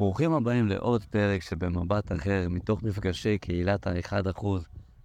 [0.00, 4.46] ברוכים הבאים לעוד פרק שבמבט אחר, מתוך מפגשי קהילת ה-1%.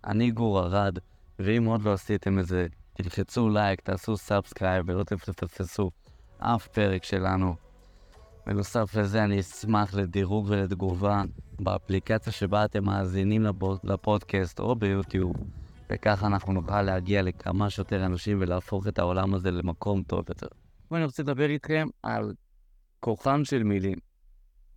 [0.06, 0.98] אני גור ארד,
[1.40, 5.92] ואם עוד לא עשיתם את זה, תלחצו לייק, תעשו subscribe ולא תפספסו
[6.38, 7.56] אף פרק שלנו.
[8.48, 11.24] בנוסף לזה, אני אשמח לדירוג ולתגובה
[11.60, 15.36] באפליקציה שבה אתם מאזינים לפוד, לפודקאסט או ביוטיוב,
[15.90, 20.48] וככה אנחנו נוכל להגיע לכמה שיותר אנשים ולהפוך את העולם הזה למקום טוב יותר.
[20.92, 22.34] ואני רוצה לדבר איתכם על
[23.00, 24.15] כוחן של מילים.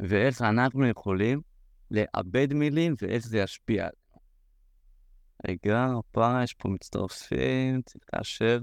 [0.00, 1.40] ואיך אנחנו יכולים
[1.90, 4.20] לאבד מילים ואיך זה ישפיע עלינו.
[5.48, 8.58] רגע, הפעם יש פה מצטרפים, צריך לאשר.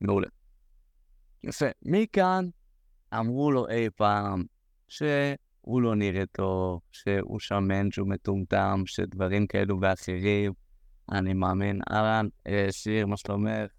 [0.00, 0.28] מעולה.
[1.44, 1.66] יפה.
[1.82, 2.44] מכאן
[3.14, 4.44] אמרו לו אי פעם
[4.88, 10.52] שהוא לא נראה טוב, שהוא שמן, שהוא מטומטם, שדברים כאלו ואחרים.
[11.12, 11.80] אני מאמין.
[11.90, 13.70] אהלן, אה, שיר, מה שלומך?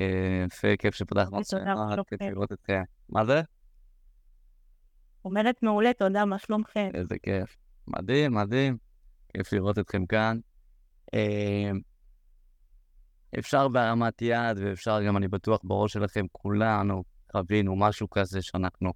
[0.00, 1.56] אה, יפה, כיף שפתחנו את זה.
[2.08, 2.82] כיף לראות אתכם.
[3.08, 3.42] מה זה?
[5.24, 6.90] אומרת מעולה, תודה, מה שלומכם?
[6.94, 7.56] איזה כיף.
[7.88, 8.76] מדהים, מדהים.
[9.34, 10.38] כיף לראות אתכם כאן.
[11.14, 11.80] אמ,
[13.38, 18.92] אפשר בהרמת יד, ואפשר גם, אני בטוח, בראש שלכם, כולנו חווינו משהו כזה שאנחנו,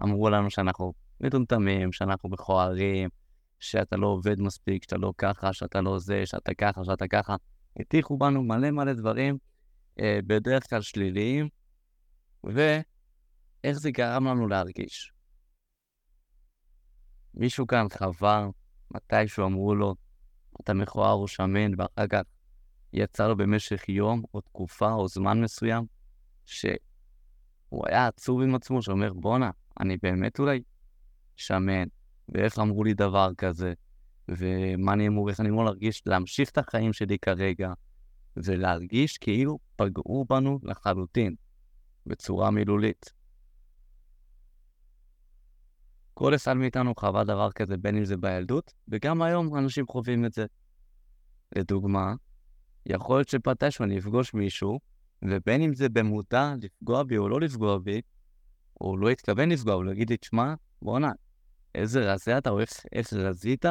[0.00, 3.08] אמרו לנו שאנחנו מטומטמים, שאנחנו מכוערים,
[3.60, 7.36] שאתה לא עובד מספיק, שאתה לא ככה, שאתה לא זה, שאתה ככה, שאתה ככה.
[7.80, 9.38] הטיחו בנו מלא מלא דברים,
[10.00, 11.48] אה, בדרך כלל שליליים,
[12.44, 15.11] ואיך זה גרם לנו להרגיש.
[17.34, 18.48] מישהו כאן חבר,
[18.90, 19.94] מתישהו אמרו לו,
[20.60, 22.22] אתה מכוער או שמן, ואחר כך
[22.92, 25.84] יצא לו במשך יום או תקופה או זמן מסוים,
[26.44, 30.62] שהוא היה עצוב עם עצמו, שאומר, בואנה, אני באמת אולי
[31.36, 31.84] שמן,
[32.28, 33.72] ואיך אמרו לי דבר כזה,
[34.28, 37.72] ומה אני אמור, איך אני אמור להרגיש, להמשיך את החיים שלי כרגע,
[38.36, 41.34] ולהרגיש כאילו פגעו בנו לחלוטין,
[42.06, 43.12] בצורה מילולית.
[46.22, 50.32] כל אחד מאיתנו חווה דבר כזה, בין אם זה בילדות, וגם היום אנשים חווים את
[50.32, 50.46] זה.
[51.56, 52.14] לדוגמה,
[52.86, 54.80] יכול להיות שמתישהו אני אפגוש מישהו,
[55.22, 58.00] ובין אם זה במודע לפגוע בי או לא לפגוע בי,
[58.74, 61.12] הוא לא התכוון לפגוע, הוא יגיד לי, תשמע, בואנה,
[61.74, 63.64] איזה רזה אתה, או איך, איך רזית,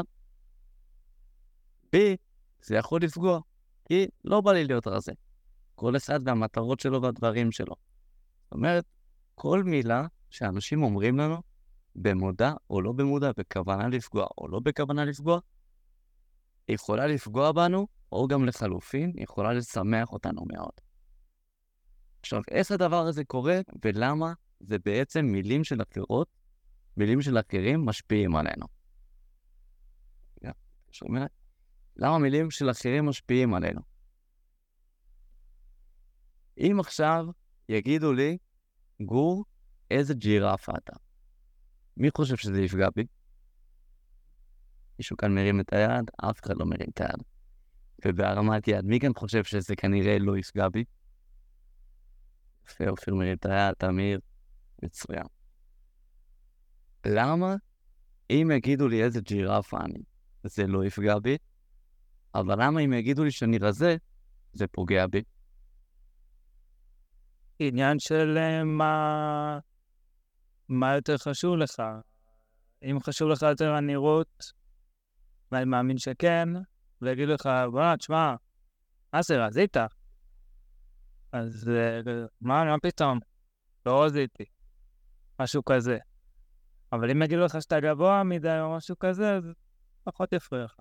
[1.92, 2.16] בי
[2.62, 3.40] זה יכול לפגוע,
[3.86, 5.12] כי לא בא לי להיות רזה.
[5.76, 7.76] כל אחד והמטרות שלו והדברים שלו.
[8.44, 8.86] זאת אומרת,
[9.36, 11.51] כל מילה שאנשים אומרים לנו,
[11.96, 15.40] במודע או לא במודע, בכוונה לפגוע או לא בכוונה לפגוע,
[16.68, 20.74] יכולה לפגוע בנו, או גם לחלופין, יכולה לשמח אותנו מאוד.
[22.20, 26.28] עכשיו, איך הדבר הזה קורה ולמה זה בעצם מילים של אחרות,
[26.98, 28.66] מילים של אחרים משפיעים עלינו.
[30.92, 31.26] שומע?
[31.96, 33.82] למה מילים של אחרים משפיעים עלינו?
[36.58, 37.26] אם עכשיו
[37.70, 38.38] יגידו לי,
[39.02, 39.46] גור,
[39.92, 40.94] איזה ג'ירפה אתה.
[41.98, 43.06] מי חושב שזה יפגע בי?
[45.00, 46.12] מישהו כאן מרים את היד?
[46.30, 47.24] אף אחד לא מרים את היד.
[48.06, 50.84] ובהרמת יד, מי כאן חושב שזה כנראה לא יפגע בי?
[52.66, 54.20] יפה, אופיר מרים את היד, תמיר,
[54.84, 55.26] מצוין.
[57.06, 57.56] למה?
[58.30, 60.00] אם יגידו לי איזה ג'ירפה אני,
[60.44, 61.38] זה לא יפגע בי,
[62.36, 63.96] אבל למה אם יגידו לי שאני רזה,
[64.54, 65.24] זה פוגע בי?
[67.60, 69.60] עניין של uh, מה...
[70.72, 71.84] מה יותר חשוב לך?
[72.84, 74.44] אם חשוב לך יותר הנראות,
[75.52, 76.50] ואני מאמין שכן,
[77.02, 78.36] ויגיד לך, בוא, תשמע,
[79.14, 79.78] מה זה, רזית?
[81.32, 81.70] אז
[82.42, 83.20] מה, מה פתאום?
[83.86, 84.44] לא רזיתי.
[85.40, 85.98] משהו כזה.
[86.94, 89.44] אבל אם יגידו לך שאתה גבוה מדי או משהו כזה, אז
[90.04, 90.76] פחות יפריע לך.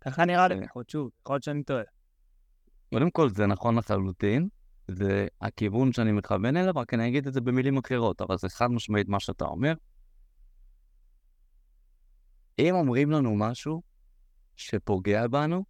[0.00, 1.82] ככה נראה לי, יכול להיות שוב, יכול להיות שאני טועה.
[2.94, 4.48] קודם כל, זה נכון לחלוטין.
[4.90, 8.66] זה הכיוון שאני מכוון אליו, רק אני אגיד את זה במילים אחרות, אבל זה חד
[8.66, 9.74] משמעית מה שאתה אומר.
[12.58, 13.82] אם אומרים לנו משהו
[14.56, 15.64] שפוגע בנו,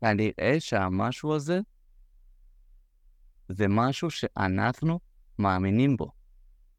[0.00, 1.60] כנראה שהמשהו הזה
[3.48, 5.00] זה משהו שאנחנו
[5.38, 6.12] מאמינים בו,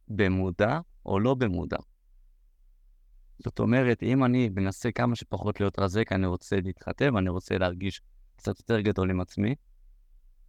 [0.08, 1.78] במודע או לא במודע.
[3.44, 7.58] זאת אומרת, אם אני מנסה כמה שפחות להיות רזה, כי אני רוצה להתחתב, אני רוצה
[7.58, 8.02] להרגיש
[8.36, 9.56] קצת יותר גדול עם עצמי,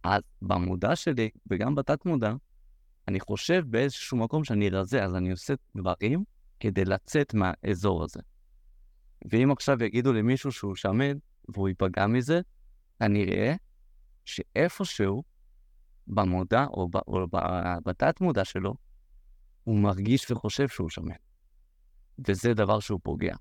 [0.03, 2.33] אז במודע שלי, וגם בתת מודע,
[3.07, 6.23] אני חושב באיזשהו מקום שאני רזה, אז אני עושה דברים
[6.59, 8.19] כדי לצאת מהאזור הזה.
[9.31, 11.17] ואם עכשיו יגידו למישהו שהוא שמן
[11.49, 12.41] והוא ייפגע מזה,
[12.99, 13.55] כנראה
[14.25, 15.23] שאיפשהו
[16.07, 17.27] במודע או, ב, או
[17.85, 18.73] בתת מודע שלו,
[19.63, 21.15] הוא מרגיש וחושב שהוא שמן.
[22.27, 23.35] וזה דבר שהוא פוגע.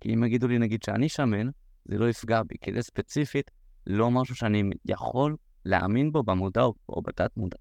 [0.00, 1.48] כי אם יגידו לי נגיד שאני שמן,
[1.84, 3.50] זה לא יפגע בי, כי זה ספציפית
[3.86, 5.36] לא משהו שאני יכול
[5.66, 7.56] להאמין בו במודע או, או בתת מודע.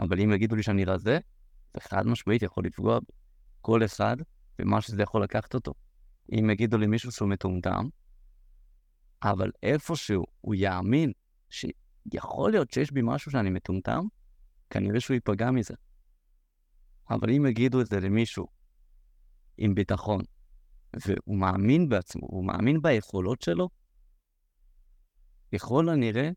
[0.00, 1.18] אבל אם יגידו לי שאני רזה,
[1.74, 3.12] זה חד משמעית יכול לפגוע בי.
[3.60, 4.16] כל אחד
[4.58, 5.74] ומה שזה יכול לקחת אותו.
[6.32, 7.88] אם יגידו למישהו שהוא מטומטם,
[9.22, 11.12] אבל איפשהו הוא יאמין
[11.50, 14.06] שיכול להיות שיש בי משהו שאני מטומטם,
[14.70, 15.74] כנראה שהוא ייפגע מזה.
[17.10, 18.46] אבל אם יגידו את זה למישהו
[19.58, 20.22] עם ביטחון,
[21.06, 23.68] והוא מאמין בעצמו, הוא מאמין ביכולות שלו,
[25.54, 26.30] ככל הנראה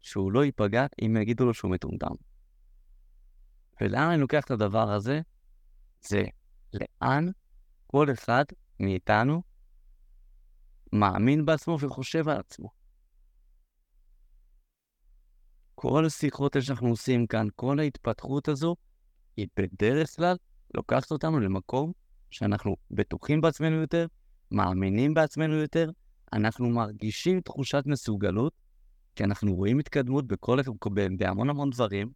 [0.00, 2.14] שהוא לא ייפגע אם יגידו לו שהוא מטומטם.
[3.80, 5.20] ולאן אני לוקח את הדבר הזה?
[6.00, 6.24] זה
[6.74, 7.26] לאן
[7.86, 8.44] כל אחד
[8.80, 9.42] מאיתנו
[10.92, 12.70] מאמין בעצמו וחושב על עצמו.
[15.74, 18.76] כל השיחות שאנחנו עושים כאן, כל ההתפתחות הזו,
[19.36, 20.36] היא בדרך כלל
[20.74, 21.92] לוקחת אותנו למקום
[22.30, 24.06] שאנחנו בטוחים בעצמנו יותר,
[24.50, 25.90] מאמינים בעצמנו יותר,
[26.32, 28.52] אנחנו מרגישים תחושת מסוגלות,
[29.18, 30.58] כי אנחנו רואים התקדמות בכל,
[31.18, 32.12] בהמון המון דברים.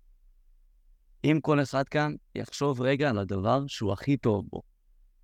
[1.24, 4.62] אם כל אחד כאן יחשוב רגע על הדבר שהוא הכי טוב בו.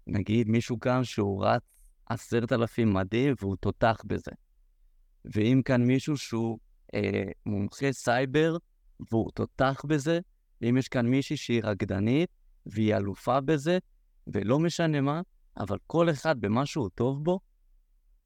[0.07, 1.63] נגיד מישהו כאן שהוא רץ
[2.07, 4.31] עשרת אלפים מדים והוא תותח בזה.
[5.25, 6.59] ואם כאן מישהו שהוא
[6.95, 8.57] אה, מומחה סייבר
[9.11, 10.21] והוא תותח בזה,
[10.61, 12.31] ואם יש כאן מישהי שהיא רקדנית
[12.67, 13.79] והיא אלופה בזה,
[14.27, 15.21] ולא משנה מה,
[15.57, 17.41] אבל כל אחד במה שהוא טוב בו,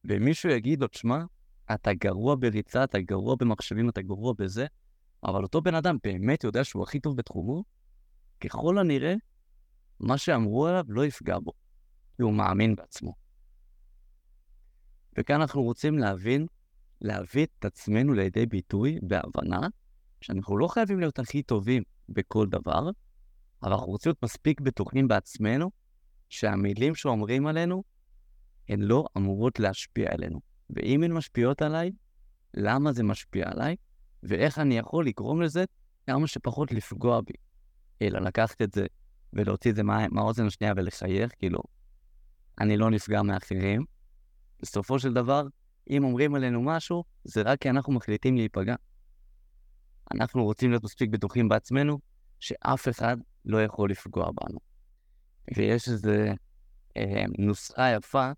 [0.05, 1.25] ומישהו יגיד לו, תשמע,
[1.74, 4.66] אתה גרוע בריצה, אתה גרוע במחשבים, אתה גרוע בזה,
[5.24, 7.64] אבל אותו בן אדם באמת יודע שהוא הכי טוב בתחומו,
[8.40, 9.14] ככל הנראה,
[10.00, 11.52] מה שאמרו עליו לא יפגע בו,
[12.16, 13.14] כי הוא מאמין בעצמו.
[15.19, 16.46] וכאן אנחנו רוצים להבין,
[17.00, 19.69] להביא את עצמנו לידי ביטוי בהבנה
[20.20, 22.90] שאנחנו לא חייבים להיות הכי טובים בכל דבר,
[23.62, 25.70] אבל אנחנו רוצים להיות מספיק בטוחים בעצמנו,
[26.28, 27.82] שהמילים שאומרים עלינו,
[28.69, 30.51] הן לא אמורות להשפיע עלינו.
[30.72, 31.90] ואם הן משפיעות עליי,
[32.54, 33.76] למה זה משפיע עליי,
[34.22, 35.64] ואיך אני יכול לגרום לזה
[36.06, 37.32] כמה שפחות לפגוע בי.
[38.02, 38.86] אלא לקחת את זה
[39.32, 41.62] ולהוציא את זה מה, מהאוזן השנייה ולחייך, כאילו,
[42.60, 43.84] אני לא נפגע מאחרים.
[44.62, 45.46] בסופו של דבר,
[45.90, 48.74] אם אומרים עלינו משהו, זה רק כי אנחנו מחליטים להיפגע.
[50.14, 51.98] אנחנו רוצים להיות מספיק בטוחים בעצמנו,
[52.40, 54.58] שאף אחד לא יכול לפגוע בנו.
[55.56, 56.10] ויש איזו
[56.96, 58.30] אה, נוסחה יפה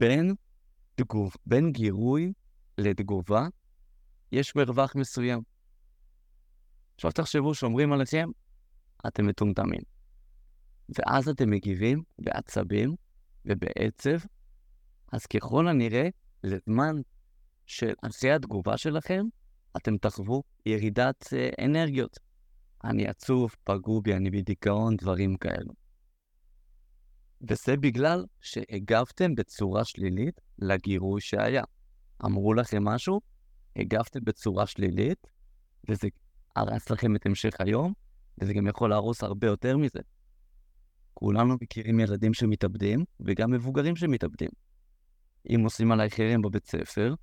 [0.00, 0.34] בין,
[0.94, 2.32] תגוב, בין גירוי
[2.78, 3.48] לתגובה,
[4.32, 5.42] יש מרווח מסוים.
[6.94, 8.28] עכשיו תחשבו שאומרים עליכם,
[9.06, 9.80] אתם מטומטמים.
[10.88, 12.94] ואז אתם מגיבים בעצבים
[13.44, 14.18] ובעצב,
[15.12, 16.08] אז ככל הנראה,
[16.44, 16.96] לזמן
[17.66, 19.24] של אחרי התגובה שלכם,
[19.76, 22.18] אתם תחוו ירידת אה, אנרגיות.
[22.84, 25.79] אני עצוב, פגעו בי, אני בדיכאון, דברים כאלו.
[27.48, 31.64] וזה בגלל שהגבתם בצורה שלילית לגירוי שהיה.
[32.24, 33.20] אמרו לכם משהו,
[33.76, 35.26] הגבתם בצורה שלילית,
[35.88, 36.08] וזה
[36.56, 37.92] הרס לכם את המשך היום,
[38.40, 40.00] וזה גם יכול להרוס הרבה יותר מזה.
[41.14, 44.50] כולנו מכירים ילדים שמתאבדים, וגם מבוגרים שמתאבדים.
[45.54, 47.14] אם עושים עליי חרם בבית ספר,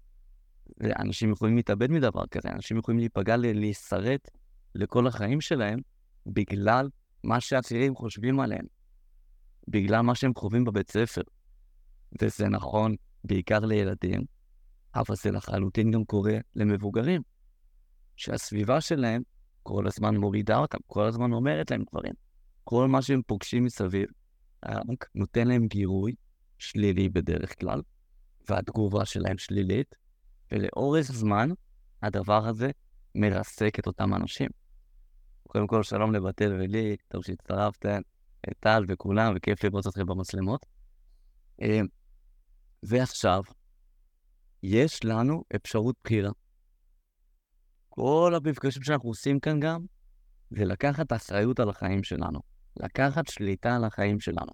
[1.00, 4.30] אנשים יכולים להתאבד מדבר כזה, אנשים יכולים להיפגע, להישרט
[4.76, 5.80] לכל החיים שלהם,
[6.28, 6.90] בגלל
[7.24, 8.66] מה שאחרים חושבים עליהם,
[9.68, 11.22] בגלל מה שהם חווים בבית ספר.
[12.22, 14.22] וזה נכון בעיקר לילדים,
[14.96, 17.22] אבל זה לחלוטין גם קורה למבוגרים,
[18.16, 19.22] שהסביבה שלהם
[19.64, 22.14] כל הזמן מורידה אותם, כל הזמן אומרת להם דברים.
[22.64, 24.08] כל מה שהם פוגשים מסביב,
[24.66, 26.16] רק נותן להם גירוי
[26.58, 27.82] שלילי בדרך כלל,
[28.50, 29.96] והתגובה שלהם שלילית,
[30.52, 31.50] ולאורך זמן
[32.02, 32.72] הדבר הזה
[33.16, 34.50] מרסק את אותם אנשים.
[35.48, 38.02] קודם כל, שלום לבתל ולי, טוב שהצטרפתם,
[38.60, 40.66] טל וכולם, וכיף לראות אתכם במצלמות.
[41.62, 41.80] אה,
[42.84, 43.42] ועכשיו,
[44.64, 46.32] יש לנו אפשרות בחירה.
[47.90, 49.86] כל המפגשים שאנחנו עושים כאן גם,
[50.50, 52.40] זה לקחת אחריות על החיים שלנו.
[52.80, 54.52] לקחת שליטה על החיים שלנו.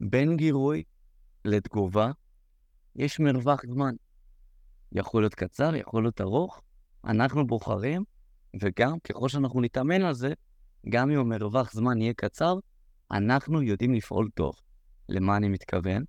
[0.00, 0.82] בין גירוי
[1.44, 2.10] לתגובה,
[2.96, 3.94] יש מרווח זמן.
[4.92, 6.62] יכול להיות קצר, יכול להיות ארוך,
[7.04, 8.04] אנחנו בוחרים,
[8.60, 10.32] וגם ככל שאנחנו נתאמן על זה,
[10.88, 12.54] גם אם המרווח זמן יהיה קצר,
[13.10, 14.54] אנחנו יודעים לפעול טוב.
[15.08, 16.04] למה אני מתכוון?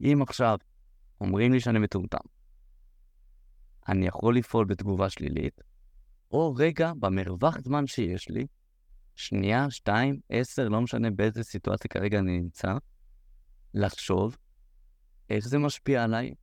[0.00, 0.58] אם עכשיו
[1.20, 2.18] אומרים לי שאני מטומטם,
[3.88, 5.60] אני יכול לפעול בתגובה שלילית,
[6.30, 8.46] או רגע, במרווח זמן שיש לי,
[9.16, 12.74] שנייה, שתיים, עשר, לא משנה באיזה סיטואציה כרגע אני נמצא,
[13.74, 14.36] לחשוב
[15.30, 16.34] איך זה משפיע עליי,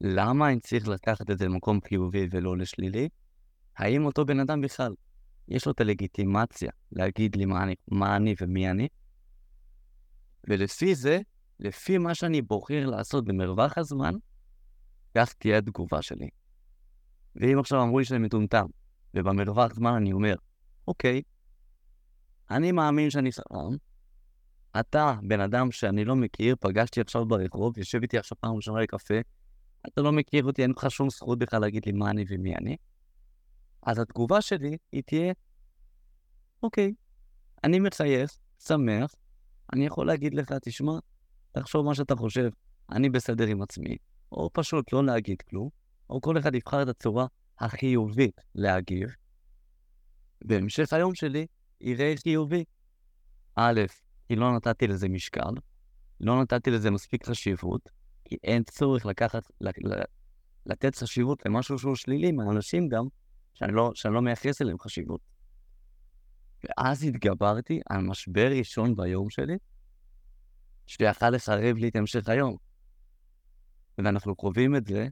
[0.00, 3.08] למה אני צריך לקחת את זה למקום חיובי ולא לשלילי,
[3.76, 4.94] האם אותו בן אדם בכלל,
[5.48, 8.88] יש לו את הלגיטימציה להגיד לי מה אני, מה אני ומי אני,
[10.48, 11.20] ולפי זה,
[11.60, 14.14] לפי מה שאני בוחר לעשות במרווח הזמן,
[15.14, 16.28] כך תהיה התגובה שלי.
[17.36, 18.66] ואם עכשיו אמרו לי שאני מטומטם,
[19.14, 20.34] ובמרווח זמן אני אומר,
[20.88, 21.22] אוקיי,
[22.50, 23.76] אני מאמין שאני חכם.
[24.80, 29.14] אתה, בן אדם שאני לא מכיר, פגשתי עכשיו ברחוב, יושב איתי עכשיו פעם ראשונה לקפה,
[29.88, 32.76] אתה לא מכיר אותי, אין לך שום זכות בכלל להגיד לי מה אני ומי אני.
[33.82, 35.32] אז התגובה שלי היא תהיה,
[36.62, 36.92] אוקיי,
[37.64, 39.14] אני מחייך, שמח,
[39.72, 40.98] אני יכול להגיד לך, תשמע,
[41.52, 42.50] תחשוב מה שאתה חושב,
[42.90, 43.96] אני בסדר עם עצמי,
[44.32, 45.68] או פשוט לא להגיד כלום,
[46.10, 47.26] או כל אחד יבחר את הצורה
[47.58, 49.08] החיובית להגיב.
[50.44, 51.46] בהמשך היום שלי
[51.80, 52.64] יראה חיובי.
[53.54, 53.80] א',
[54.28, 55.50] כי לא נתתי לזה משקל,
[56.20, 57.90] לא נתתי לזה מספיק חשיבות,
[58.24, 59.42] כי אין צורך לקחת,
[60.66, 63.06] לתת חשיבות למשהו שהוא שלילי מאנשים גם,
[63.54, 65.20] שאני לא, שאני לא מייחס אליהם חשיבות.
[66.64, 69.56] ואז התגברתי על משבר ראשון ביום שלי,
[70.86, 72.56] שיכל לחרב לי את המשך היום.
[73.98, 75.08] ואנחנו קרובים את זה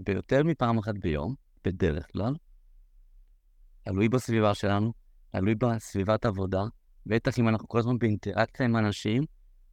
[0.00, 1.34] ביותר מפעם אחת ביום,
[1.64, 2.34] בדרך כלל.
[3.84, 4.92] תלוי בסביבה שלנו,
[5.30, 6.62] תלוי בסביבת עבודה,
[7.06, 9.22] בטח אם אנחנו כל הזמן באינטראקציה עם אנשים,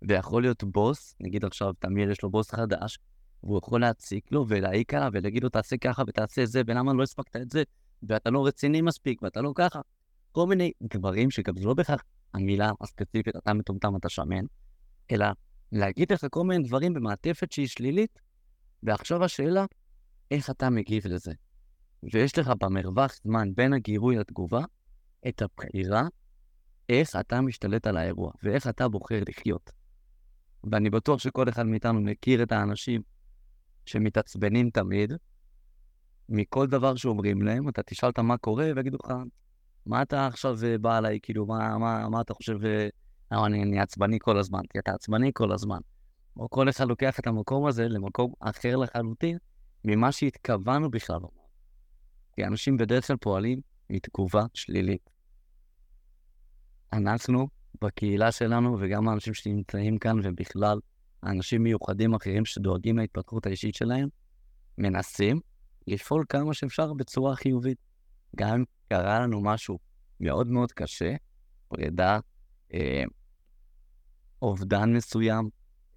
[0.02, 3.00] ויכול להיות בוס, נגיד עכשיו תמיר יש לו בוס חדש,
[3.44, 7.36] והוא יכול להציק לו ולהעיק עליו ולהגיד לו תעשה ככה ותעשה זה, ולמה לא הספקת
[7.36, 7.64] את זה,
[8.10, 9.82] ואתה לא רציני מספיק, ואתה לא ככה.
[10.32, 12.04] כל מיני דברים שגם זה לא בהכרח
[12.34, 14.46] המילה הספציפית, אתה מטומטם, אתה שמן,
[15.12, 15.26] אלא
[15.72, 18.20] להגיד לך כל מיני דברים במעטפת שהיא שלילית,
[18.84, 19.66] ועכשיו השאלה,
[20.32, 21.32] איך אתה מגיב לזה?
[22.14, 24.62] ויש לך במרווח זמן בין הגירוי לתגובה,
[25.28, 26.08] את הבחירה
[26.90, 29.72] איך אתה משתלט על האירוע, ואיך אתה בוחר לחיות.
[30.72, 33.02] ואני בטוח שכל אחד מאיתנו מכיר את האנשים
[33.86, 35.14] שמתעצבנים תמיד,
[36.30, 39.14] מכל דבר שאומרים להם, אתה תשאל אותם מה קורה, ויגידו לך,
[39.86, 44.18] מה אתה עכשיו בא עליי, כאילו, מה, מה, מה אתה חושב, אה, אני, אני עצבני
[44.22, 45.80] כל הזמן, כי אתה עצבני כל הזמן.
[46.38, 49.38] או כל אחד לוקח את המקום הזה למקום אחר לחלוטין
[49.86, 51.20] ממה שהתכוונו בכלל.
[52.36, 53.60] כי אנשים בדרך כלל פועלים
[53.90, 55.10] מתגובה שלילית.
[56.94, 57.48] אנחנו,
[57.82, 60.80] בקהילה שלנו, וגם האנשים שנמצאים כאן, ובכלל,
[61.24, 64.10] אנשים מיוחדים אחרים שדואגים להתפתחות האישית שלהם,
[64.78, 65.40] מנסים
[65.88, 67.78] לפעול כמה שאפשר בצורה חיובית.
[68.36, 69.80] גם אם קרה לנו משהו
[70.20, 71.16] מאוד מאוד קשה,
[71.68, 72.20] פרידה,
[72.74, 73.04] אה,
[74.42, 75.50] אובדן מסוים,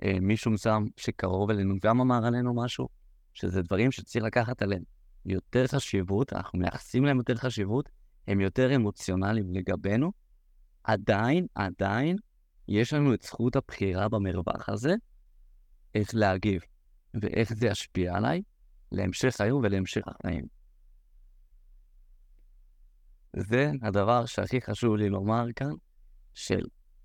[0.03, 2.89] אה, מישהו מסוים שקרוב אלינו גם אמר עלינו משהו,
[3.35, 4.83] שזה דברים שצריך לקחת עליהם
[5.27, 7.89] יותר חשיבות, אנחנו מייחסים להם יותר חשיבות,
[8.29, 10.13] הם יותר אמוציונליים לגבינו,
[10.85, 12.17] עדיין, עדיין,
[12.69, 14.95] יש לנו את זכות הבחירה במרווח הזה,
[15.95, 16.63] איך להגיב
[17.15, 18.43] ואיך זה ישפיע עליי
[18.95, 20.47] להמשך היום ולהמשך החיים.
[23.37, 25.73] זה הדבר שהכי חשוב לי לומר כאן,
[26.35, 26.61] של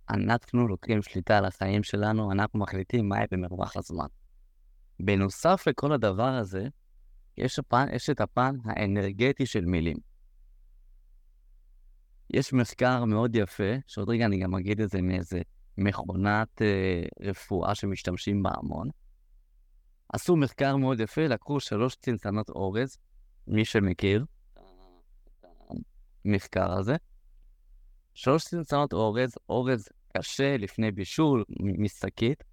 [0.10, 4.08] אנחנו לוקחים שליטה על החיים שלנו, אנחנו מחליטים מה יהיה במרווח הזמן.
[5.00, 6.68] בנוסף לכל הדבר הזה,
[7.38, 9.98] יש, הפן, יש את הפן האנרגטי של מילים.
[12.30, 15.42] יש מחקר מאוד יפה, שעוד רגע אני גם אגיד את זה מאיזה
[15.78, 18.90] מכונת אה, רפואה שמשתמשים בה המון.
[20.14, 22.98] עשו מחקר מאוד יפה, לקחו שלוש צנצנות אורז,
[23.48, 25.44] מי שמכיר את
[26.26, 26.96] המחקר הזה.
[28.14, 29.88] שלוש צנצנות אורז, אורז
[30.18, 32.44] קשה לפני בישול, משקית.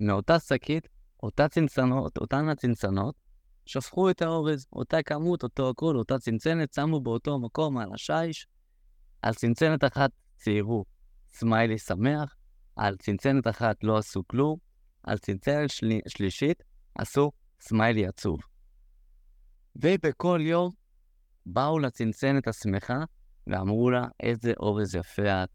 [0.00, 0.88] מאותה שקית,
[1.22, 3.14] אותה צנצנות, אותן הצנצנות,
[3.66, 8.46] שפכו את האורז, אותה כמות, אותו הכל, אותה צנצנת, שמו באותו מקום על השיש.
[9.22, 10.84] על צנצנת אחת ציירו
[11.32, 12.36] סמיילי שמח,
[12.76, 14.58] על צנצנת אחת לא עשו כלום,
[15.02, 15.92] על צנצנת של...
[16.08, 16.62] שלישית
[16.94, 18.40] עשו סמיילי עצוב.
[19.76, 20.70] ובכל יום
[21.46, 22.98] באו לצנצנת השמחה
[23.46, 25.48] ואמרו לה, איזה אורז יפה את,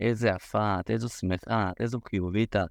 [0.00, 2.70] איזה יפה את, איזו שמחה את, איזו חיובית את.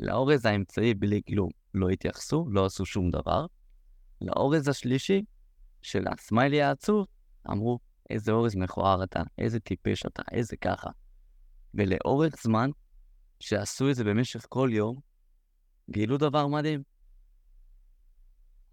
[0.00, 3.46] לאורז האמצעי בלי כלום לא התייחסו, לא עשו שום דבר.
[4.20, 5.22] לאורז השלישי,
[5.82, 7.06] של הסמיילי העצוב,
[7.50, 7.78] אמרו,
[8.10, 10.90] איזה אורז מכוער אתה, איזה טיפש אתה, איזה ככה.
[11.74, 12.70] ולאורך זמן,
[13.40, 14.96] שעשו את זה במשך כל יום,
[15.90, 16.82] גילו דבר מדהים.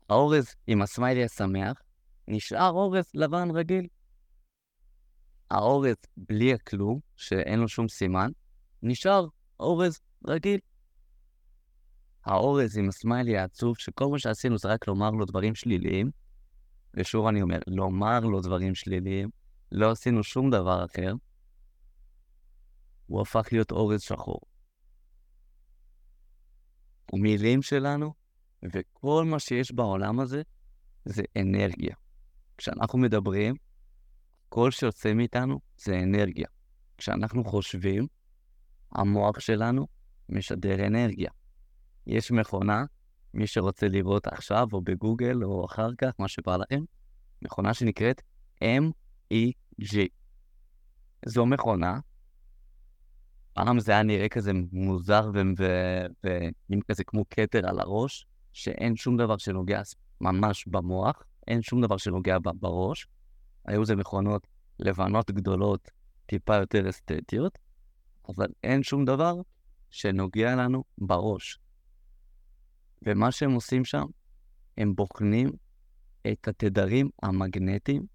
[0.10, 1.82] האורז עם הסמיילי השמח
[2.28, 3.88] נשאר אורז לבן רגיל.
[5.52, 8.32] האורז בלי הכלום, שאין לו שום סימן,
[8.84, 9.28] נשאר
[9.60, 10.60] אורז רגיל.
[12.26, 16.12] האורז עם הסמיילי העצוב, שכל מה שעשינו זה רק לומר לו דברים שליליים,
[16.94, 19.30] ושוב אני אומר, לומר לו דברים שליליים,
[19.72, 21.14] לא עשינו שום דבר אחר,
[23.08, 24.42] הוא הפך להיות אורז שחור.
[27.14, 28.14] המילים שלנו
[28.64, 30.42] וכל מה שיש בעולם הזה
[31.06, 31.96] זה אנרגיה.
[32.58, 33.56] כשאנחנו מדברים,
[34.50, 36.48] כל שיוצא מאיתנו זה אנרגיה.
[36.98, 38.08] כשאנחנו חושבים,
[38.92, 39.88] המוח שלנו
[40.30, 41.30] משדר אנרגיה.
[42.08, 42.86] יש מכונה
[43.34, 46.84] מי שרוצה לראות עכשיו, או בגוגל, או אחר כך, מה שבא לכם,
[47.42, 48.22] מכונה שנקראת
[48.64, 49.98] MEG.
[51.26, 52.00] זו מכונה
[53.54, 55.32] פעם זה היה נראה כזה מוזר
[56.24, 58.26] ועם כזה כמו כתר על הראש,
[58.58, 59.82] שאין שום דבר שנוגע
[60.22, 63.08] ממש במוח, אין שום דבר שנוגע בראש.
[63.66, 64.48] היו זה מכונות
[64.80, 65.92] לבנות גדולות,
[66.26, 67.58] טיפה יותר אסתטיות,
[68.30, 69.34] אבל אין שום דבר
[69.90, 71.60] שנוגע לנו בראש.
[73.02, 74.06] ומה שהם עושים שם,
[74.78, 75.52] הם בוחנים
[76.32, 78.06] את התדרים המגנטיים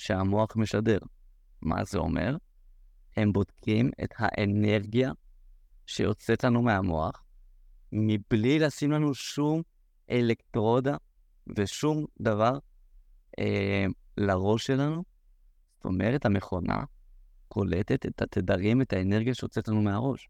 [0.00, 0.98] שהמוח משדר.
[1.62, 2.36] מה זה אומר?
[3.16, 5.12] הם בודקים את האנרגיה
[5.86, 7.23] שיוצאת לנו מהמוח,
[7.94, 9.62] מבלי לשים לנו שום
[10.10, 10.96] אלקטרודה
[11.56, 12.58] ושום דבר
[13.38, 13.86] אה,
[14.16, 15.04] לראש שלנו.
[15.76, 16.84] זאת אומרת, המכונה
[17.48, 20.28] קולטת את התדרים, את האנרגיה שיוצאת לנו מהראש.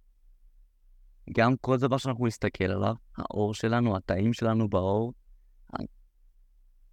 [1.37, 5.13] גם כל דבר שאנחנו נסתכל עליו, האור שלנו, התאים שלנו באור,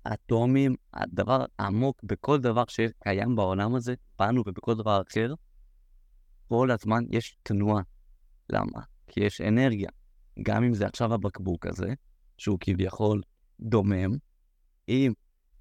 [0.05, 5.33] האטומים, הדבר העמוק בכל דבר שקיים בעולם הזה, בנו ובכל דבר אחר,
[6.47, 7.83] כל הזמן יש תנועה.
[8.49, 8.81] למה?
[9.07, 9.89] כי יש אנרגיה.
[10.43, 11.93] גם אם זה עכשיו הבקבוק הזה,
[12.37, 13.21] שהוא כביכול
[13.59, 14.11] דומם,
[14.89, 15.13] אם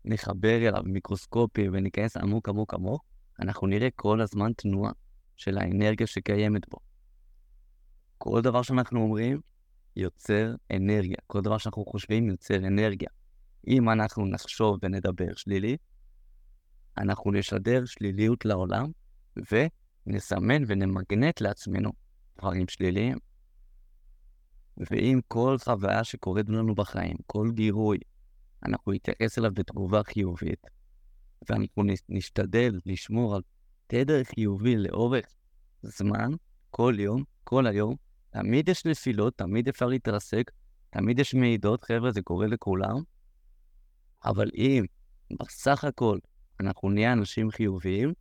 [0.04, 3.04] נחבר אליו מיקרוסקופי וניכנס עמוק עמוק עמוק,
[3.40, 4.92] אנחנו נראה כל הזמן תנועה
[5.36, 6.78] של האנרגיה שקיימת בו.
[8.18, 9.40] כל דבר שאנחנו אומרים
[9.96, 11.16] יוצר אנרגיה.
[11.26, 13.08] כל דבר שאנחנו חושבים יוצר אנרגיה.
[13.68, 15.76] אם אנחנו נחשוב ונדבר שלילי,
[16.98, 18.90] אנחנו נשדר שליליות לעולם,
[20.06, 21.90] ונסמן ונמגנט לעצמנו
[22.38, 23.18] דברים שליליים.
[24.90, 27.99] ואם כל חוויה שקורית לנו בחיים, כל גירוי,
[28.66, 30.66] אנחנו נתייחס אליו בתגובה חיובית,
[31.49, 33.42] ואנחנו נשתדל לשמור על
[33.87, 35.26] תדר חיובי לאורך
[35.82, 36.30] זמן,
[36.70, 37.94] כל יום, כל היום,
[38.30, 40.50] תמיד יש נפילות, תמיד אפשר להתרסק,
[40.90, 42.96] תמיד יש מעידות, חבר'ה, זה קורה לכולם,
[44.25, 44.84] אבל אם
[45.42, 46.18] בסך הכל
[46.60, 48.12] אנחנו נהיה אנשים חיוביים,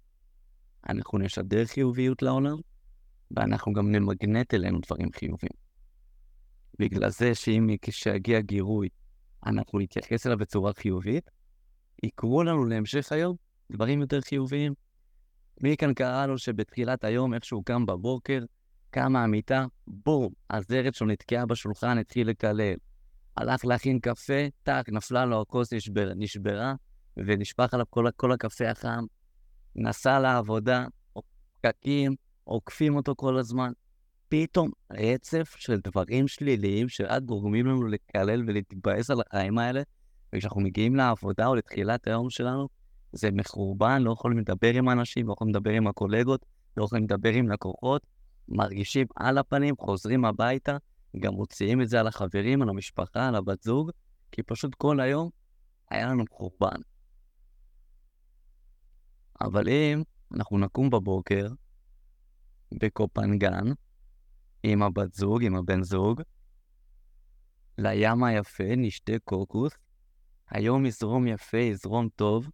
[0.89, 2.55] אנחנו נשדר חיוביות לעולם,
[3.31, 5.68] ואנחנו גם נמגנט אלינו דברים חיוביים.
[6.79, 8.89] בגלל זה שאם כשיגיע גירוי,
[9.45, 11.29] אנחנו נתייחס אליו בצורה חיובית,
[12.03, 13.35] יקרו לנו להמשך היום
[13.71, 14.73] דברים יותר חיוביים.
[15.61, 18.39] מי כאן קרא לו שבתחילת היום, איך שהוא קם בבוקר,
[18.89, 22.73] קם מהמיטה, בום, הזרת שלו נתקעה בשולחן, התחיל לקלל.
[23.37, 26.73] הלך להכין קפה, טאק, נפלה לו הכוס נשבר, נשברה,
[27.17, 29.05] ונשפך עליו כל, כל הקפה החם.
[29.75, 30.85] נסע לעבודה,
[31.61, 33.71] פקקים, עוקפים אותו כל הזמן.
[34.29, 39.81] פתאום רצף של דברים שליליים שרק גורמים לנו לקלל ולהתבאס על החיים האלה,
[40.35, 42.67] וכשאנחנו מגיעים לעבודה או לתחילת היום שלנו,
[43.11, 46.45] זה מחורבן, לא יכולים לדבר עם אנשים, לא יכולים לדבר עם הקולגות,
[46.77, 48.01] לא יכולים לדבר עם לקוחות,
[48.47, 50.77] מרגישים על הפנים, חוזרים הביתה,
[51.19, 53.91] גם מוציאים את זה על החברים, על המשפחה, על הבת זוג,
[54.31, 55.29] כי פשוט כל היום
[55.89, 56.81] היה לנו חורבן.
[59.41, 61.47] אבל אם אנחנו נקום בבוקר
[62.71, 63.65] בקופנגן,
[64.63, 66.21] עם הבת זוג, עם הבן זוג,
[67.77, 69.73] לים היפה, נשתה קוקוס,
[70.49, 72.49] היום יזרום יפה, יזרום טוב,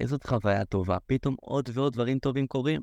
[0.00, 2.82] איזו חוויה טובה, פתאום עוד ועוד דברים טובים קורים.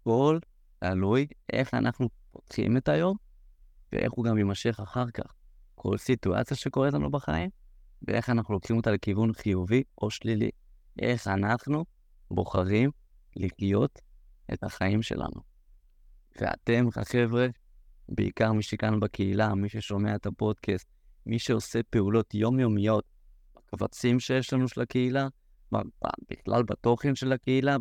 [0.00, 0.38] הכל
[0.78, 3.16] תלוי איך אנחנו פותחים את היום,
[3.92, 5.34] ואיך הוא גם יימשך אחר כך.
[5.74, 7.50] כל סיטואציה שקורית לנו בחיים,
[8.02, 10.50] ואיך אנחנו לוקחים אותה לכיוון חיובי או שלילי.
[10.98, 11.84] איך אנחנו
[12.30, 12.90] בוחרים
[13.36, 13.98] לחיות
[14.52, 15.49] את החיים שלנו.
[16.40, 17.46] ואתם, החבר'ה,
[18.08, 20.88] בעיקר מי שכאן בקהילה, מי ששומע את הפודקאסט,
[21.26, 23.04] מי שעושה פעולות יומיומיות
[23.56, 25.28] בקבצים שיש לנו של הקהילה,
[26.30, 27.76] בכלל בתוכן של הקהילה,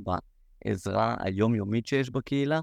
[0.65, 2.59] בעזרה היומיומית שיש בקהילה,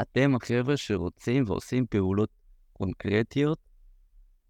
[0.00, 2.30] אתם החבר'ה שרוצים ועושים פעולות
[2.72, 3.58] קונקרטיות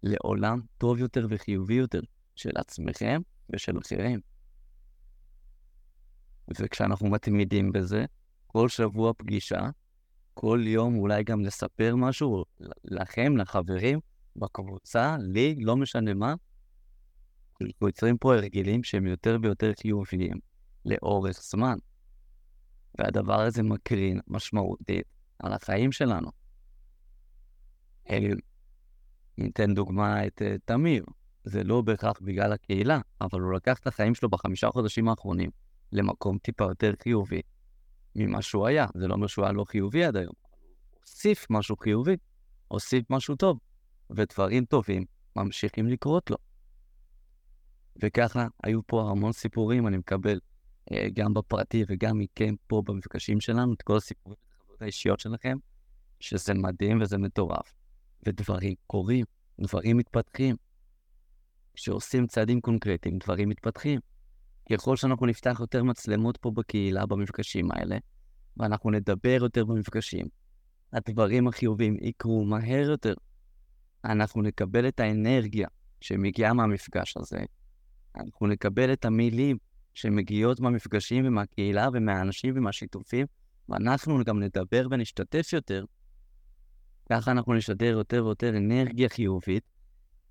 [0.03, 2.01] לעולם טוב יותר וחיובי יותר
[2.35, 4.19] של עצמכם ושל אחרים.
[6.59, 8.05] וכשאנחנו מתמידים בזה,
[8.47, 9.69] כל שבוע פגישה,
[10.35, 12.45] כל יום אולי גם לספר משהו
[12.83, 13.99] לכם, לחברים,
[14.35, 16.33] בקבוצה, לי, לא משנה מה,
[17.61, 20.39] אנחנו יוצרים פה הרגלים שהם יותר ויותר חיוביים
[20.85, 21.77] לאורך זמן.
[22.99, 25.05] והדבר הזה מקרין משמעותית
[25.39, 26.31] על החיים שלנו.
[29.37, 31.05] ניתן דוגמה את uh, תמיר.
[31.43, 35.49] זה לא בהכרח בגלל הקהילה, אבל הוא לקח את החיים שלו בחמישה חודשים האחרונים
[35.91, 37.41] למקום טיפה יותר חיובי
[38.15, 38.87] ממה שהוא היה.
[38.95, 40.33] זה לא אומר שהוא היה לא חיובי עד היום.
[41.01, 42.15] הוסיף משהו חיובי,
[42.67, 43.59] הוסיף משהו טוב,
[44.09, 46.37] ודברים טובים ממשיכים לקרות לו.
[48.01, 50.39] וככה היו פה המון סיפורים, אני מקבל
[50.89, 54.37] uh, גם בפרטי וגם מכם פה במפגשים שלנו, את כל הסיפורים
[54.81, 55.57] האישיות שלכם,
[56.19, 57.73] שזה מדהים וזה מטורף.
[58.27, 59.25] ודברים קורים,
[59.59, 60.55] דברים מתפתחים.
[61.73, 63.99] כשעושים צעדים קונקרטיים, דברים מתפתחים.
[64.71, 67.97] ככל שאנחנו נפתח יותר מצלמות פה בקהילה, במפגשים האלה,
[68.57, 70.25] ואנחנו נדבר יותר במפגשים,
[70.93, 73.13] הדברים החיוביים יקרו מהר יותר.
[74.05, 75.67] אנחנו נקבל את האנרגיה
[76.01, 77.39] שמגיעה מהמפגש הזה,
[78.15, 79.57] אנחנו נקבל את המילים
[79.93, 83.25] שמגיעות מהמפגשים ומהקהילה ומהאנשים ומהשיתופים,
[83.69, 85.85] ואנחנו גם נדבר ונשתתף יותר.
[87.09, 89.63] ככה אנחנו נשדר יותר ויותר אנרגיה חיובית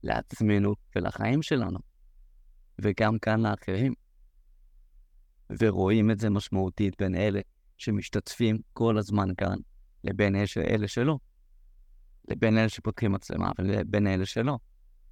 [0.03, 1.79] לעצמנו ולחיים שלנו,
[2.79, 4.04] וגם כאן לאחרים.
[5.51, 7.41] ורואים את זה משמעותית בין אלה
[7.77, 9.57] שמשתתפים כל הזמן כאן,
[10.05, 11.19] לבין אלה שלא.
[12.29, 14.59] לבין אלה שפותחים מצלמה ולבין אלה שלא.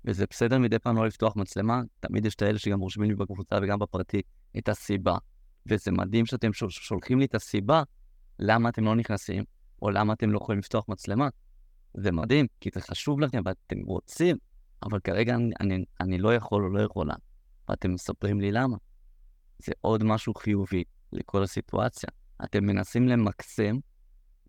[0.04, 3.56] וזה בסדר מדי פעם לא לפתוח מצלמה, תמיד יש את האלה שגם רושמים לי בקבוצה
[3.62, 4.22] וגם בפרטי
[4.58, 5.16] את הסיבה.
[5.66, 7.82] וזה מדהים שאתם שול, שולחים לי את הסיבה
[8.38, 9.44] למה אתם לא נכנסים,
[9.82, 11.28] או למה אתם לא יכולים לפתוח מצלמה.
[11.94, 14.36] זה מדהים, כי זה חשוב לכם ואתם רוצים,
[14.82, 17.14] אבל כרגע אני, אני, אני לא יכול או לא יכולה,
[17.68, 18.76] ואתם מספרים לי למה.
[19.62, 22.08] זה עוד משהו חיובי לכל הסיטואציה.
[22.44, 23.76] אתם מנסים למקסם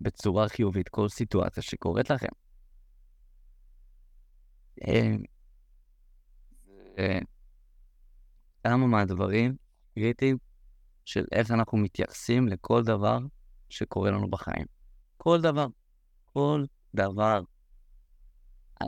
[0.02, 2.28] בצורה חיובית כל סיטואציה שקורית לכם.
[4.88, 5.16] אה,
[8.64, 9.56] כמה מהדברים
[9.96, 10.38] קריטיים
[11.06, 13.20] של איך אנחנו מתייחסים לכל דבר
[13.70, 14.66] שקורה לנו בחיים.
[15.18, 15.68] כל דבר.
[16.34, 17.42] כל דבר.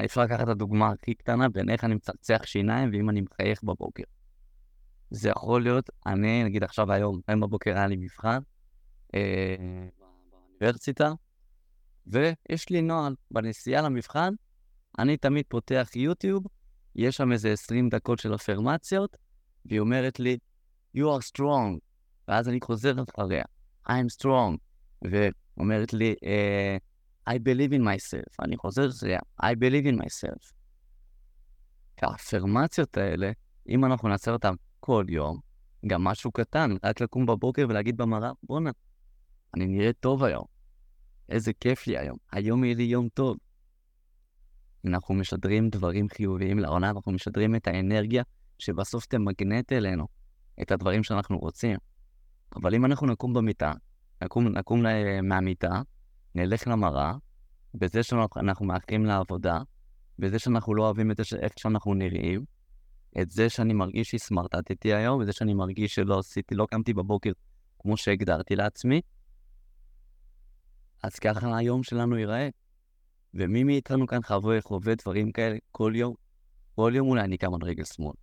[0.05, 4.03] אפשר לקחת את הדוגמה הכי קטנה בין איך אני מצחצח שיניים ואם אני מחייך בבוקר.
[5.11, 8.39] זה יכול להיות, אני, נגיד עכשיו היום, היום בבוקר היה לי מבחן
[9.15, 9.55] אה,
[10.59, 11.11] באוניברסיטה,
[12.07, 14.33] ויש לי נוהל, בנסיעה למבחן,
[14.99, 16.43] אני תמיד פותח יוטיוב,
[16.95, 19.17] יש שם איזה 20 דקות של אפרמציות,
[19.65, 20.37] והיא אומרת לי,
[20.97, 21.79] you are strong,
[22.27, 23.43] ואז אני חוזר אחריה,
[23.87, 24.57] I'm strong,
[25.01, 30.51] ואומרת לי, uh, I believe in myself, אני חוזר אחריה, I believe in myself.
[32.01, 33.31] האפרמציות האלה,
[33.69, 34.53] אם אנחנו נעשה אותן
[34.85, 35.39] כל יום,
[35.87, 38.69] גם משהו קטן, רק לקום בבוקר ולהגיד במראה, בואנה,
[39.53, 40.45] אני נראה טוב היום.
[41.29, 42.17] איזה כיף לי היום.
[42.31, 43.37] היום יהיה לי יום טוב.
[44.85, 48.23] אנחנו משדרים דברים חיוביים לעונה, אנחנו משדרים את האנרגיה
[48.59, 50.07] שבסוף תמגנט אלינו
[50.61, 51.77] את הדברים שאנחנו רוצים.
[52.55, 53.73] אבל אם אנחנו נקום במיטה,
[54.23, 54.83] נקום, נקום
[55.23, 55.81] מהמיטה,
[56.35, 57.13] נלך למראה,
[57.73, 59.59] בזה שאנחנו מאחרים לעבודה,
[60.19, 62.54] בזה שאנחנו לא אוהבים את זה איך שאנחנו נראים,
[63.21, 67.31] את זה שאני מרגיש שהסמרטטתי היום, וזה שאני מרגיש שלא עשיתי, לא קמתי בבוקר
[67.79, 69.01] כמו שהגדרתי לעצמי,
[71.03, 72.49] אז ככה היום שלנו ייראה.
[73.33, 76.13] ומי מאיתנו כאן חווה, חווה דברים כאלה כל יום?
[76.75, 78.13] כל יום אולי אני קם על רגל שמאל.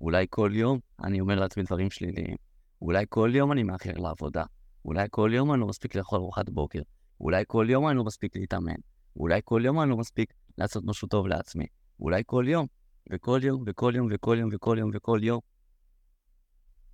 [0.00, 2.36] אולי כל יום אני אומר לעצמי דברים שליליים.
[2.82, 4.44] אולי כל יום אני מאחר לעבודה.
[4.84, 6.82] אולי כל יום אני לא מספיק לאכול ארוחת בוקר.
[7.20, 8.74] אולי כל יום אני לא מספיק להתאמן.
[9.16, 11.66] אולי כל יום אני לא מספיק לעשות משהו טוב לעצמי.
[12.00, 12.66] אולי כל יום,
[13.12, 15.40] וכל יום, וכל יום, וכל יום, וכל יום, וכל יום.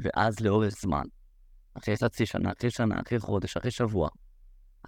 [0.00, 1.04] ואז לאורך זמן,
[1.74, 4.08] אחרי חצי שנה, אחרי שנה, אחרי חודש, אחרי שבוע,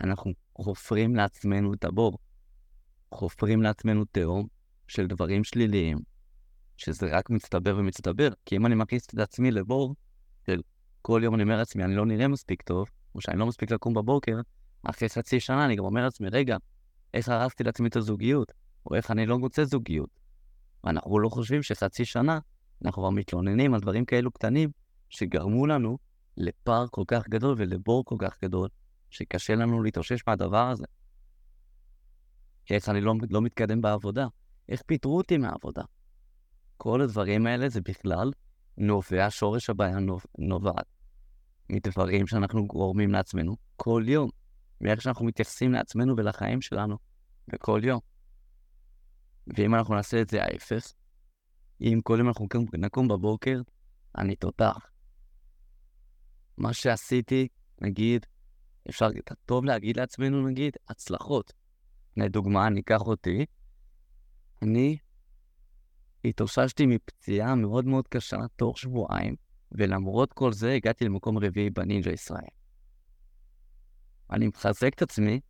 [0.00, 2.18] אנחנו חופרים לעצמנו את הבור.
[3.14, 4.46] חופרים לעצמנו תהום
[4.88, 5.98] של דברים שליליים,
[6.76, 8.28] שזה רק מצטבר ומצטבר.
[8.46, 9.94] כי אם אני מכניס את עצמי לבור,
[10.46, 10.61] של
[11.02, 13.94] כל יום אני אומר לעצמי, אני לא נראה מספיק טוב, או שאני לא מספיק לקום
[13.94, 14.40] בבוקר,
[14.83, 16.57] אחרי חצי שנה אני גם אומר לעצמי, רגע,
[17.14, 18.52] איך הרסתי לעצמי את הזוגיות,
[18.87, 20.11] או איך אני לא מוצא זוגיות.
[20.84, 22.38] ואנחנו לא חושבים שחצי שנה
[22.84, 24.70] אנחנו כבר מתלוננים על דברים כאלו קטנים,
[25.08, 25.98] שגרמו לנו
[26.36, 28.68] לפער כל כך גדול ולבור כל כך גדול,
[29.10, 30.84] שקשה לנו להתאושש מהדבר הזה.
[32.70, 34.26] איך אני לא, לא מתקדם בעבודה,
[34.68, 35.82] איך פיטרו אותי מהעבודה.
[36.76, 38.30] כל הדברים האלה זה בכלל
[38.76, 39.96] נובע, שורש הבעיה
[40.38, 40.86] נובעת
[41.70, 44.30] מדברים שאנחנו גורמים לעצמנו כל יום,
[44.80, 46.96] מאיך שאנחנו מתייחסים לעצמנו ולחיים שלנו
[47.48, 48.00] בכל יום.
[49.56, 50.92] ואם אנחנו נעשה את זה ההפך,
[51.80, 52.46] אם כל יום אנחנו
[52.78, 53.61] נקום בבוקר,
[54.18, 54.90] אני תותח.
[56.56, 57.48] מה שעשיתי,
[57.80, 58.26] נגיד,
[58.88, 59.08] אפשר,
[59.46, 61.52] טוב להגיד לעצמנו, נגיד, הצלחות.
[62.16, 63.46] לדוגמה, אני אקח אותי,
[64.62, 64.98] אני
[66.24, 69.37] התאוששתי מפציעה מאוד מאוד קשה תוך שבועיים,
[69.72, 72.48] ולמרות כל זה הגעתי למקום רביעי בנינג'ה ישראל.
[74.30, 75.40] אני מחזק את עצמי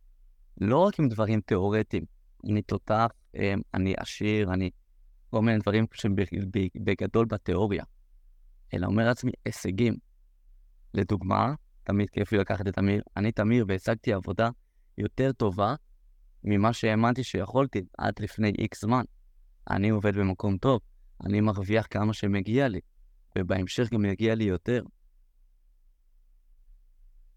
[0.61, 2.05] לא רק עם דברים תיאורטיים,
[2.45, 4.69] אני תותח, אמ, אני עשיר, אני
[5.29, 7.83] כל מיני דברים שבגדול בתיאוריה,
[8.73, 9.97] אלא אומר לעצמי הישגים.
[10.93, 14.49] לדוגמה, תמיד כיף לי לקחת את אמיר, אני תמיר והשגתי עבודה
[14.97, 15.75] יותר טובה
[16.43, 19.03] ממה שהאמנתי שיכולתי עד לפני איקס זמן.
[19.69, 20.81] אני עובד במקום טוב,
[21.25, 22.79] אני מרוויח כמה שמגיע לי,
[23.37, 24.83] ובהמשך גם יגיע לי יותר.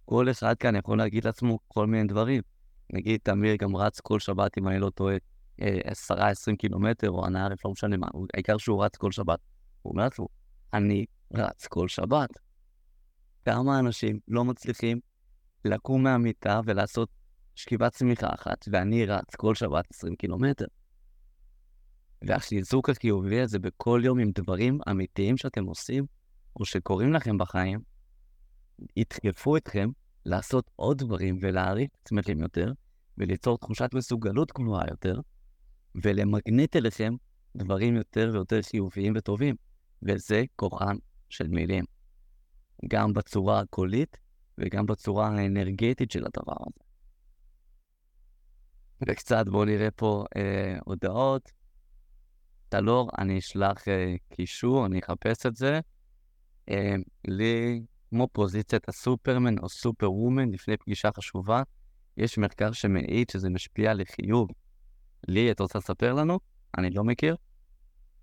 [0.05, 2.43] כל אחד כאן יכול להגיד לעצמו כל מיני דברים.
[2.93, 5.17] נגיד, תמיר גם רץ כל שבת, אם אני לא טועה,
[5.63, 9.39] אה, עשרה, עשרים קילומטר, או הנער, לא משנה מה, העיקר שהוא רץ כל שבת.
[9.83, 10.29] הוא אומר לעצמו,
[10.75, 12.31] אני רץ כל שבת.
[13.45, 15.01] כמה אנשים לא מצליחים
[15.65, 17.09] לקום מהמיטה ולעשות
[17.55, 20.67] שכיבת צמיחה אחת, ואני רץ כל שבת 20 קילומטר.
[22.27, 26.07] והחיזוק החיובי הזה בכל יום עם דברים אמיתיים שאתם עושים,
[26.61, 27.81] או שקורים לכם בחיים,
[28.97, 29.91] ידחפו אתכם
[30.25, 32.73] לעשות עוד דברים ולהעריך את עצמכם יותר,
[33.19, 35.21] וליצור תחושת מסוגלות גבוהה יותר,
[35.95, 37.15] ולמגנט אליכם
[37.57, 39.55] דברים יותר ויותר חיוביים וטובים.
[40.03, 40.97] וזה כוחן
[41.29, 41.85] של מילים.
[42.89, 44.17] גם בצורה הקולית
[44.59, 46.85] וגם בצורה האנרגטית של הדבר הזה.
[49.09, 51.53] וקצת בואו נראה פה אה, הודעות.
[52.69, 55.81] טלור, אני אשלח אה, קישור, אני אחפש את זה.
[56.69, 56.95] אה,
[57.29, 61.63] לי, כמו פוזיציית הסופרמן או סופר וומן לפני פגישה חשובה,
[62.17, 64.49] יש מחקר שמעיד שזה משפיע לחיוב.
[65.29, 66.39] לי, את רוצה לספר לנו?
[66.79, 67.37] אני לא מכיר.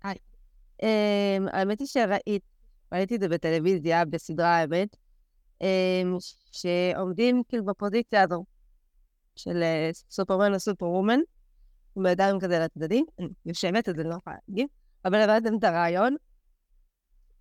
[0.02, 0.16] היי.
[0.82, 0.86] Um,
[1.52, 2.38] האמת היא שראיתי,
[2.92, 4.96] ראיתי את זה בטלוויזיה, בסדרה האמת,
[5.62, 5.66] um,
[6.52, 8.44] שעומדים כאילו בפוזיציה הזו
[9.36, 11.20] של uh, סופרמן או וומן,
[11.96, 13.04] עם הידיים כזה לצדדים,
[13.46, 14.66] יושבת, אז אני לא יכולה להגיד,
[15.04, 16.16] אבל הבנתם את הרעיון,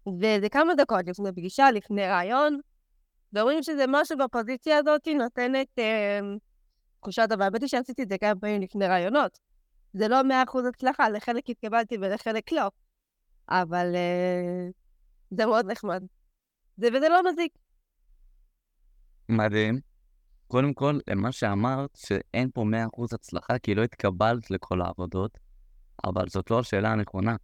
[0.07, 2.59] וזה כמה דקות לפני פגישה, לפני רעיון,
[3.33, 6.19] ואומרים שזה משהו בפוזיציה הזאת נותנת אה,
[7.01, 7.45] תחושת טובה.
[7.45, 9.39] האמת היא שעשיתי את זה כמה פעמים לפני רעיונות.
[9.93, 12.71] זה לא מאה אחוז הצלחה, לחלק התקבלתי ולחלק לא.
[13.49, 14.69] אבל אה,
[15.31, 16.03] זה מאוד נחמד.
[16.77, 17.53] זה וזה לא מזיק.
[19.29, 19.79] מדהים.
[20.47, 22.65] קודם כל, למה שאמרת, שאין פה
[22.97, 25.37] 100% הצלחה, כי לא התקבלת לכל העבודות,
[26.05, 27.35] אבל זאת לא השאלה הנכונה.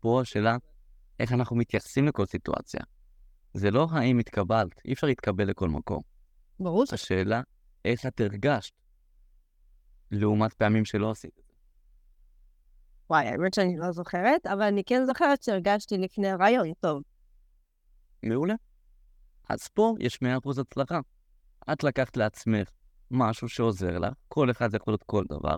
[0.00, 0.56] פה השאלה,
[1.20, 2.80] איך אנחנו מתייחסים לכל סיטואציה.
[3.54, 6.02] זה לא האם התקבלת, אי אפשר להתקבל לכל מקום.
[6.60, 6.84] ברור.
[6.92, 7.42] השאלה,
[7.84, 8.72] איך את הרגשת,
[10.10, 11.52] לעומת פעמים שלא עשית את זה.
[13.10, 17.02] וואי, האמת שאני לא זוכרת, אבל אני כן זוכרת שהרגשתי לפני הרעיון טוב.
[18.22, 18.54] מעולה.
[19.48, 21.00] אז פה יש 100% הצלחה.
[21.72, 22.70] את לקחת לעצמך
[23.10, 25.56] משהו שעוזר לך, כל אחד זה יכול להיות כל דבר,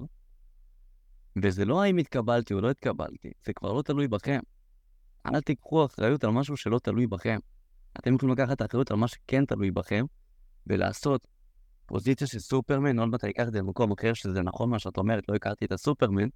[1.43, 4.41] וזה לא האם התקבלתי או לא התקבלתי, זה כבר לא תלוי בכם.
[5.27, 7.39] אל תיקחו אחריות על משהו שלא תלוי בכם.
[7.99, 10.05] אתם יכולים לקחת אחריות על מה שכן תלוי בכם,
[10.67, 11.29] ולעשות
[11.87, 14.99] פוזיציה של סופרמן, עוד מעט אני אקח את זה למקום אחר שזה נכון מה שאת
[14.99, 16.29] אומרת, לא הכרתי את הסופרמן.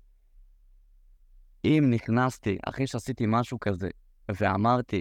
[1.64, 3.88] אם נכנסתי אחרי שעשיתי משהו כזה,
[4.28, 5.00] ואמרתי,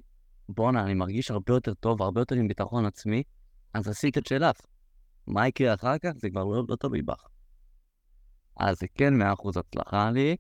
[0.50, 3.24] בואנה, אני מרגיש הרבה יותר טוב, הרבה יותר עם ביטחון עצמי,
[3.74, 4.58] אז עשית את שלך.
[5.28, 6.12] מה יקרה אחר כך?
[6.15, 7.28] זה כבר לא, לא תלוי בך.
[8.58, 10.36] אז זה כן 100% הצלחה לי,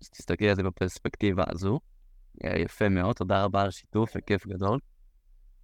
[0.00, 1.80] אז תסתכלי על זה בפרספקטיבה הזו.
[2.44, 4.78] אה, יפה מאוד, תודה רבה על השיתוף, וכיף גדול.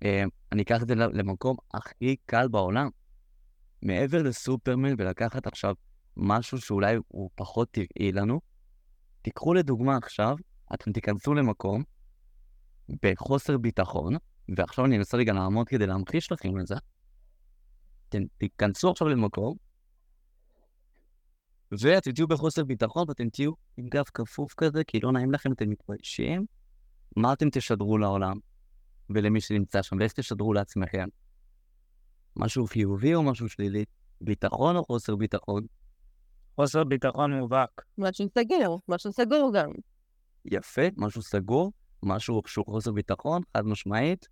[0.02, 2.88] אה, אני אקח את זה למקום הכי קל בעולם.
[3.82, 5.74] מעבר לסופרמן ולקחת עכשיו
[6.16, 8.40] משהו שאולי הוא פחות טבעי לנו,
[9.22, 10.36] תיקחו לדוגמה עכשיו,
[10.74, 11.82] אתם תיכנסו למקום
[13.02, 14.16] בחוסר ביטחון,
[14.56, 16.74] ועכשיו אני אנסה רגע לעמוד כדי להמחיש לכם את זה.
[18.08, 19.56] אתם תיכנסו עכשיו למקום,
[21.72, 25.70] ואתם תהיו בחוסר ביטחון ואתם תהיו עם גב כפוף כזה, כי לא נעים לכם, אתם
[25.70, 26.46] מתביישים.
[27.16, 28.38] מה אתם תשדרו לעולם
[29.10, 31.08] ולמי שנמצא שם, ואיך תשדרו לעצמכם?
[32.36, 33.84] משהו חיובי או משהו שלילי?
[34.20, 35.66] ביטחון או חוסר ביטחון?
[36.56, 37.82] חוסר ביטחון מובהק.
[37.98, 39.70] משהו סגור, משהו סגור גם.
[40.44, 44.28] יפה, משהו סגור, משהו שהוא חוסר ביטחון, חד משמעית.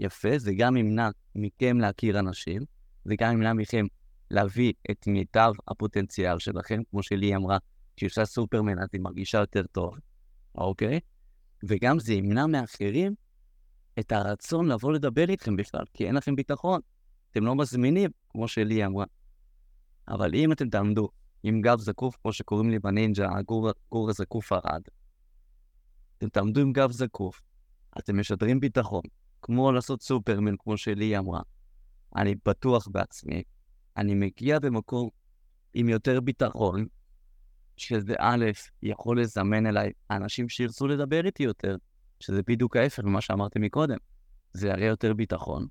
[0.00, 2.62] יפה, זה גם ימנע מכם להכיר אנשים,
[3.04, 3.86] זה גם ימנע מכם
[4.30, 7.58] להביא את מיטב הפוטנציאל שלכם, כמו שלי אמרה,
[7.96, 9.98] כשהיא עושה סופרמן אז היא מרגישה יותר טוב,
[10.54, 11.00] אוקיי?
[11.68, 13.14] וגם זה ימנע מאחרים
[13.98, 16.80] את הרצון לבוא לדבר איתכם בכלל, כי אין לכם ביטחון.
[17.30, 19.04] אתם לא מזמינים, כמו שלי אמרה.
[20.08, 21.08] אבל אם אתם תעמדו
[21.42, 24.82] עם גב זקוף, כמו שקוראים לי בנינג'ה, הגור, הגור הזקוף ארד,
[26.18, 27.42] אתם תעמדו עם גב זקוף,
[27.98, 29.02] אתם משדרים ביטחון,
[29.42, 31.40] כמו לעשות סופרמן, כמו שלי אמרה.
[32.16, 33.42] אני בטוח בעצמי,
[33.96, 35.08] אני מגיע במקום
[35.74, 36.86] עם יותר ביטחון,
[37.76, 38.44] שזה א',
[38.82, 41.76] יכול לזמן אליי אנשים שירצו לדבר איתי יותר,
[42.20, 43.96] שזה בדיוק ההפך ממה שאמרתי מקודם.
[44.52, 45.66] זה יראה יותר ביטחון,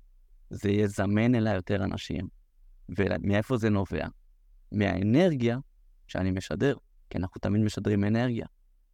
[0.50, 2.28] זה יזמן אליי יותר אנשים.
[2.98, 4.06] ומאיפה זה נובע?
[4.72, 5.58] מהאנרגיה
[6.08, 6.76] שאני משדר,
[7.10, 8.46] כי אנחנו תמיד משדרים אנרגיה.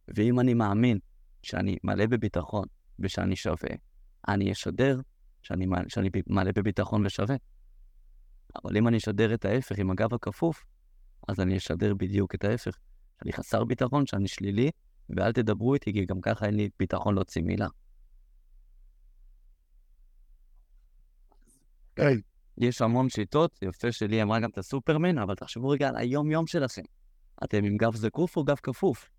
[0.07, 0.99] ואם אני מאמין
[1.41, 2.65] שאני מלא בביטחון
[2.99, 3.69] ושאני שווה,
[4.27, 4.99] אני אשדר
[5.41, 7.35] שאני, שאני מלא בביטחון ושווה.
[8.63, 10.65] אבל אם אני אשדר את ההפך עם הגב הכפוף,
[11.27, 12.77] אז אני אשדר בדיוק את ההפך.
[13.19, 14.71] שאני חסר ביטחון, שאני שלילי,
[15.09, 17.67] ואל תדברו איתי, כי גם ככה אין לי ביטחון להוציא מילה.
[21.95, 22.17] כן.
[22.57, 26.81] יש המון שיטות, יפה שלי אמרה גם את הסופרמן, אבל תחשבו רגע על היום-יום שלכם.
[27.43, 29.09] אתם עם גב זקוף או גב כפוף?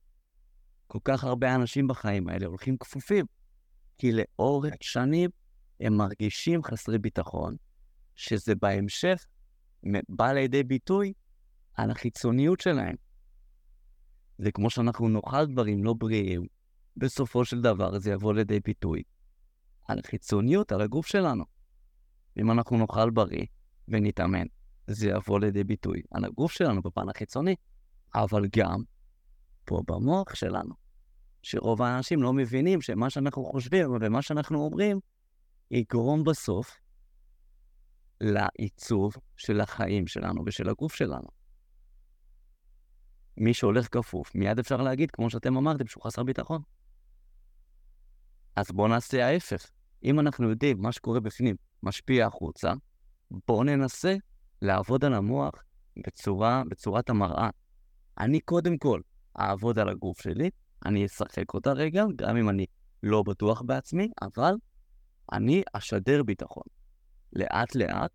[0.87, 3.27] כל כך הרבה אנשים בחיים האלה הולכים כפופים,
[3.99, 5.31] כי לאורך שנים
[5.81, 7.57] הם מרגישים חסרי ביטחון,
[8.15, 9.27] שזה בהמשך
[10.09, 11.13] בא לידי ביטוי
[11.75, 13.04] על החיצוניות שלהם.
[14.39, 16.47] זה כמו שאנחנו נאכל דברים לא בריאים,
[16.97, 19.03] בסופו של דבר זה יבוא לידי ביטוי
[19.89, 21.45] על החיצוניות, על הגוף שלנו.
[22.39, 23.47] אם אנחנו נאכל בריא
[23.89, 24.47] ונתאמן,
[24.87, 27.55] זה יבוא לידי ביטוי על הגוף שלנו בפן החיצוני,
[28.15, 28.83] אבל גם
[29.65, 30.75] פה במוח שלנו,
[31.43, 35.01] שרוב האנשים לא מבינים שמה שאנחנו חושבים ומה שאנחנו אומרים
[35.71, 36.77] יגרום בסוף
[38.21, 41.44] לעיצוב של החיים שלנו ושל הגוף שלנו.
[43.37, 46.63] מי שהולך כפוף, מיד אפשר להגיד, כמו שאתם אמרתם, שהוא חסר ביטחון.
[48.57, 49.71] אז בואו נעשה ההפך.
[50.05, 52.73] אם אנחנו יודעים מה שקורה בפנים משפיע החוצה,
[53.49, 54.17] בואו ננסה
[54.63, 55.53] לעבוד על המוח
[56.07, 57.51] בצורה, בצורת המראה.
[58.19, 59.01] אני קודם כל
[59.41, 60.51] אעבוד על הגוף שלי,
[60.87, 62.67] אני אשחק אותה רגע, גם אם אני
[63.03, 64.55] לא בטוח בעצמי, אבל
[65.33, 66.65] אני אשדר ביטחון.
[67.33, 68.11] לאט לאט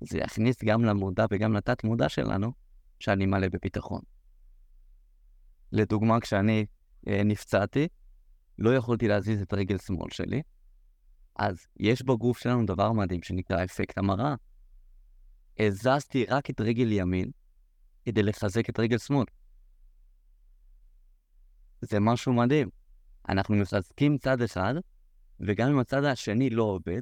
[0.00, 2.52] זה יכניס גם למודע וגם לתת מודע שלנו
[3.00, 4.00] שאני מלא בביטחון.
[5.72, 6.66] לדוגמה, כשאני
[7.08, 7.88] אה, נפצעתי,
[8.58, 10.42] לא יכולתי להזיז את רגל שמאל שלי,
[11.36, 14.34] אז יש בגוף שלנו דבר מדהים שנקרא אפקט המראה.
[15.58, 17.30] הזזתי רק את רגל ימין
[18.04, 19.24] כדי לחזק את רגל שמאל.
[21.80, 22.68] זה משהו מדהים.
[23.28, 24.74] אנחנו מחזקים צד אחד,
[25.40, 27.00] וגם אם הצד השני לא עובד,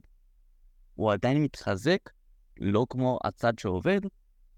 [0.95, 2.11] הוא עדיין מתחזק,
[2.61, 4.01] לא כמו הצד שעובד,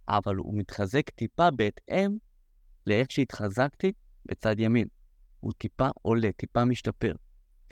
[0.09, 2.17] אבל הוא מתחזק טיפה בהתאם
[2.91, 3.93] לאיך שהתחזקתי
[4.27, 4.89] בצד ימין.
[5.41, 7.13] הוא טיפה עולה, טיפה משתפר.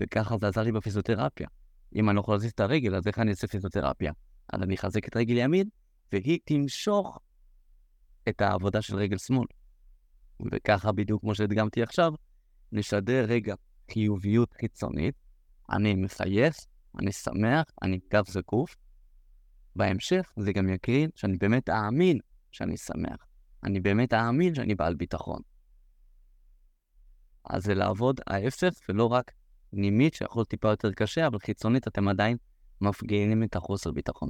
[0.01, 1.49] וככה זה עזר לי בפיזיותרפיה.
[1.95, 4.13] אם אני לא יכול להזיז את הרגל, אז איך אני אעשה פיזיותרפיה?
[4.53, 5.69] אז אני אחזק את רגל ימין,
[6.13, 7.19] והיא תמשוך
[8.29, 9.47] את העבודה של רגל שמאל.
[10.53, 12.13] וככה בדיוק כמו שהדגמתי עכשיו,
[12.73, 13.55] נשדר רגע
[13.93, 15.15] חיוביות חיצונית,
[15.71, 16.57] אני מחייך,
[16.99, 18.77] אני שמח, אני גב זקוף.
[19.77, 22.19] בהמשך זה גם יקרין שאני באמת אאמין
[22.51, 23.28] שאני שמח.
[23.65, 25.41] אני באמת אאמין שאני בעל ביטחון.
[27.45, 29.33] אז זה לעבוד ההפך, ולא רק
[29.73, 32.37] נימית, שיכול טיפה יותר קשה, אבל חיצונית אתם עדיין
[32.81, 34.29] מפגינים את החוסר ביטחון.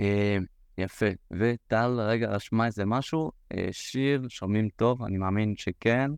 [0.00, 0.38] אה,
[0.78, 1.06] יפה.
[1.30, 3.32] וטל, רגע, רשמה איזה משהו.
[3.52, 6.10] אה, שיר, שומעים טוב, אני מאמין שכן.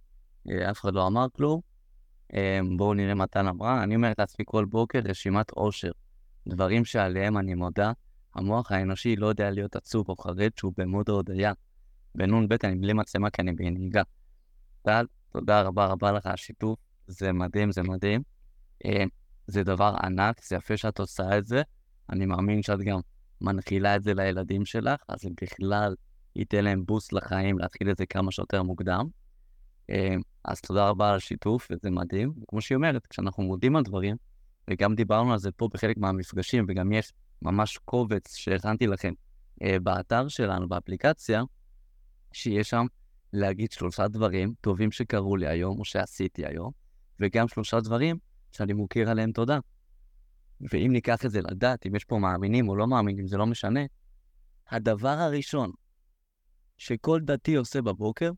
[0.51, 1.61] אה, אף אחד לא אמר כלום.
[2.35, 3.83] אה, בואו נראה מה טל אמרה.
[3.83, 5.91] אני אומרת לעצמי כל בוקר רשימת עושר.
[6.49, 7.93] דברים שעליהם אני מודה.
[8.39, 11.53] המוח האנושי לא יודע להיות עצוב או חרד שהוא במוד ההודיה.
[12.15, 14.03] בנ"ב אני בלי מצלמה כי אני בנהיגה.
[14.83, 16.79] טל, תודה רבה רבה לך על השיתוף.
[17.07, 18.23] זה מדהים, זה מדהים.
[18.85, 19.05] אה,
[19.47, 21.63] זה דבר ענק, זה יפה שאת עושה את זה.
[22.11, 23.01] אני מאמין שאת גם
[23.41, 25.95] מנחילה את זה לילדים שלך, אז זה בכלל
[26.37, 29.07] ייתן להם בוסט לחיים להתחיל את זה כמה שיותר מוקדם.
[29.91, 32.33] אה, אז תודה רבה על השיתוף, וזה מדהים.
[32.49, 34.17] כמו שהיא אומרת, כשאנחנו מודים על דברים,
[34.71, 39.13] וגם דיברנו על זה פה בחלק מהמפגשים, וגם יש ממש קובץ שהכנתי לכם
[39.63, 41.43] אה, באתר שלנו, באפליקציה,
[42.33, 42.87] שיש שם
[43.33, 46.73] להגיד שלושה דברים טובים שקרו לי היום, או שעשיתי היום,
[47.21, 48.19] וגם שלושה דברים
[48.53, 49.59] שאני מוקיר עליהם תודה.
[50.61, 53.81] ואם ניקח את זה לדעת, אם יש פה מאמינים או לא מאמינים, זה לא משנה.
[54.71, 55.73] הדבר הראשון
[56.79, 58.31] שכל דתי עושה בבוקר,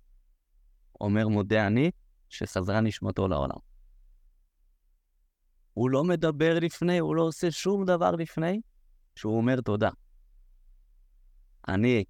[1.01, 1.91] אומר מודה אני,
[2.29, 3.57] שחזרה נשמתו לעולם.
[5.75, 8.61] הוא לא מדבר לפני, הוא לא עושה שום דבר לפני,
[9.14, 9.90] שהוא אומר תודה.
[11.68, 12.05] אני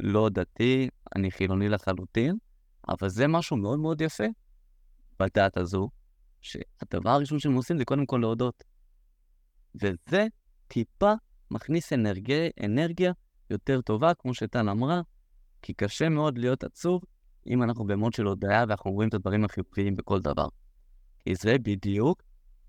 [0.00, 2.38] לא דתי, אני חילוני לחלוטין,
[2.88, 4.24] אבל זה משהו מאוד מאוד יפה
[5.20, 5.90] בדת הזו,
[6.40, 8.64] שהדבר הראשון שהם עושים זה קודם כל להודות.
[9.74, 10.26] וזה
[10.68, 11.12] טיפה
[11.50, 13.12] מכניס אנרגיה, אנרגיה
[13.50, 15.00] יותר טובה, כמו שטל אמרה,
[15.62, 17.02] כי קשה מאוד להיות עצוב
[17.46, 20.48] אם אנחנו במוד של הודעה ואנחנו רואים את הדברים החיוביים בכל דבר.
[21.18, 22.22] כי זה בדיוק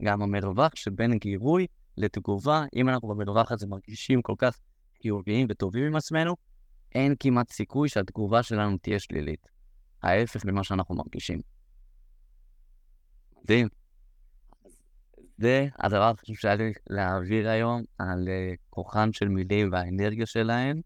[0.03, 4.59] גם המרווח שבין גירוי לתגובה, אם אנחנו במרווח הזה מרגישים כל כך
[5.01, 6.35] חיוביים וטובים עם עצמנו,
[6.95, 9.47] אין כמעט סיכוי שהתגובה שלנו תהיה שלילית.
[10.03, 11.41] ההפך ממה שאנחנו מרגישים.
[13.43, 13.67] מדהים.
[15.37, 20.81] זה הדבר החשוב שהיה לי להעביר היום על uh, כוחן של מילים והאנרגיה שלהן.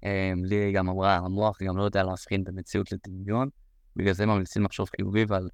[0.00, 0.04] Um,
[0.44, 3.48] לי גם אמרה, המוח גם לא יודע להבחין במציאות לדמיון,
[3.96, 5.48] בגלל זה ממליצים לחשוב חיובי ועל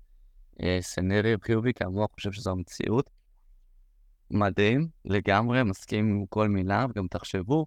[0.54, 3.10] uh, סנריו חיובי, כי המוח חושב שזו המציאות.
[4.30, 7.66] מדהים, לגמרי, מסכים עם כל מילה, וגם תחשבו,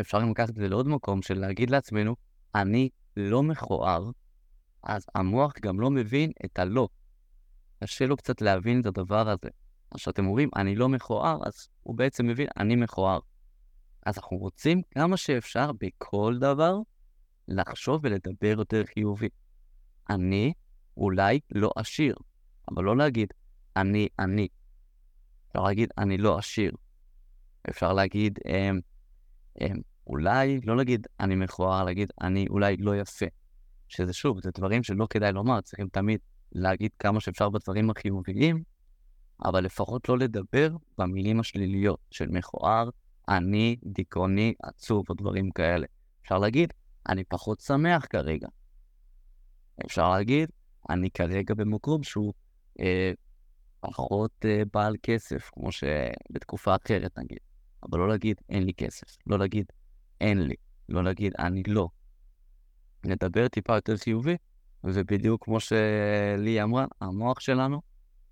[0.00, 2.16] אפשר גם לקחת את זה לעוד מקום של להגיד לעצמנו,
[2.54, 4.10] אני לא מכוער,
[4.82, 6.88] אז המוח גם לא מבין את הלא.
[7.84, 9.48] קשה לו קצת להבין את הדבר הזה.
[9.90, 13.18] אז כשאתם אומרים, אני לא מכוער, אז הוא בעצם מבין, אני מכוער.
[14.06, 16.76] אז אנחנו רוצים כמה שאפשר בכל דבר
[17.48, 19.28] לחשוב ולדבר יותר חיובי.
[20.10, 20.52] אני
[20.96, 22.16] אולי לא עשיר,
[22.70, 23.28] אבל לא להגיד,
[23.76, 24.48] אני אני.
[25.56, 26.72] אפשר להגיד, אני לא עשיר.
[27.70, 28.80] אפשר להגיד, אמ,
[29.60, 29.76] אמ,
[30.06, 33.26] אולי, לא להגיד אני מכוער, להגיד אני אולי לא יפה.
[33.88, 36.20] שזה שוב, זה דברים שלא כדאי לומר, צריכים תמיד
[36.52, 38.62] להגיד כמה שאפשר בדברים החיוביים,
[39.44, 42.88] אבל לפחות לא לדבר במילים השליליות של מכוער,
[43.28, 45.86] אני, דיכאוני, עצוב או דברים כאלה.
[46.22, 46.72] אפשר להגיד,
[47.08, 48.48] אני פחות שמח כרגע.
[49.86, 50.50] אפשר להגיד,
[50.90, 52.32] אני כרגע במקום שהוא
[52.80, 53.12] אה,
[53.86, 57.38] פחות אה, בעל כסף, כמו שבתקופה אחרת נגיד.
[57.82, 59.16] אבל לא להגיד, אין לי כסף.
[59.26, 59.66] לא להגיד,
[60.20, 60.54] אין לי.
[60.88, 61.88] לא להגיד, אני לא.
[63.04, 64.36] נדבר טיפה יותר חיובי,
[64.84, 67.80] ובדיוק כמו שלי אמרה, המוח שלנו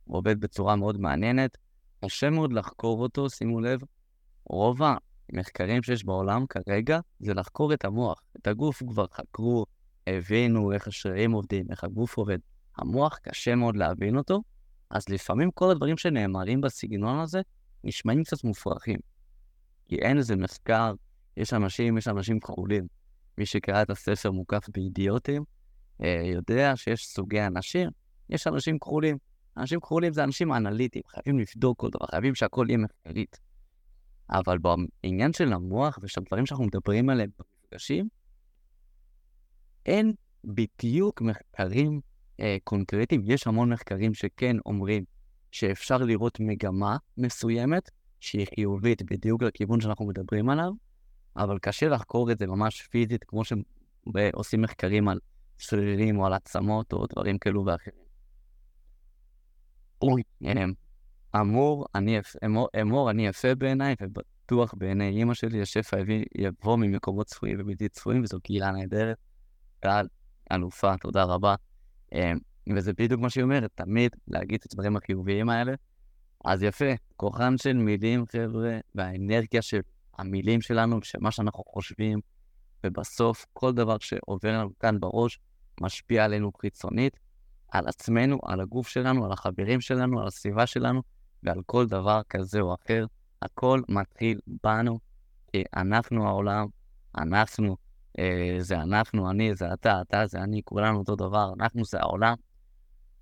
[0.06, 1.56] עובד בצורה מאוד מעניינת.
[2.04, 3.80] קשה מאוד לחקור אותו, שימו לב,
[4.44, 4.80] רוב
[5.32, 8.20] המחקרים שיש בעולם כרגע זה לחקור את המוח.
[8.36, 9.66] את הגוף כבר חקרו,
[10.06, 12.38] הבינו איך השרירים עובדים, איך הגוף עובד.
[12.76, 14.42] המוח קשה מאוד להבין אותו,
[14.90, 17.40] אז לפעמים כל הדברים שנאמרים בסגנון הזה
[17.84, 18.98] נשמעים קצת מופרכים.
[19.86, 20.94] כי אין איזה מחקר,
[21.36, 22.86] יש אנשים, יש אנשים כחולים.
[23.38, 25.44] מי שקרא את הספר מוקף באידיוטים,
[26.02, 27.90] אה, יודע שיש סוגי אנשים,
[28.30, 29.16] יש אנשים כחולים.
[29.56, 33.40] אנשים כחולים זה אנשים אנליטיים, חייבים לבדוק כל דבר, חייבים שהכל יהיה מחקרית.
[34.30, 38.08] אבל בעניין של המוח ושל הדברים שאנחנו מדברים עליהם במפגשים,
[39.86, 40.12] אין
[40.44, 42.00] בדיוק מחקרים
[42.40, 43.22] אה, קונקרטיים.
[43.24, 45.04] יש המון מחקרים שכן אומרים
[45.50, 50.72] שאפשר לראות מגמה מסוימת שהיא חיובית בדיוק לכיוון שאנחנו מדברים עליו,
[51.36, 55.18] אבל קשה לחקור את זה ממש פיזית, כמו שעושים מחקרים על
[55.58, 58.04] שרירים או על עצמות או דברים כאלו ואחרים.
[61.36, 65.96] אמור, אני יפה, אמור, אמור, אני יפה בעיניי, ובטוח בעיני אימא שלי, השפע
[66.38, 69.16] יבוא ממקומות צפויים ובלתי צפויים, וזו קהילה נהדרת.
[69.80, 70.08] קהל,
[70.52, 71.54] אלופה, תודה רבה.
[72.14, 72.38] אמ,
[72.76, 75.74] וזה בדיוק מה שהיא אומרת, תמיד להגיד את הדברים החיוביים האלה.
[76.44, 79.80] אז יפה, כוחן של מילים, חבר'ה, והאנרגיה של
[80.18, 82.20] המילים שלנו, של מה שאנחנו חושבים,
[82.84, 85.38] ובסוף כל דבר שעובר לנו כאן בראש
[85.80, 87.18] משפיע עלינו חיצונית,
[87.68, 91.02] על עצמנו, על הגוף שלנו, על החברים שלנו, על הסביבה שלנו,
[91.42, 93.06] ועל כל דבר כזה או אחר.
[93.42, 94.98] הכל מתחיל בנו,
[95.52, 96.66] כי אנחנו העולם,
[97.18, 97.74] אנחנו, אה,
[98.58, 102.34] זה אנחנו, אני, זה אתה, אתה זה אני, כולנו אותו דבר, אנחנו זה העולם.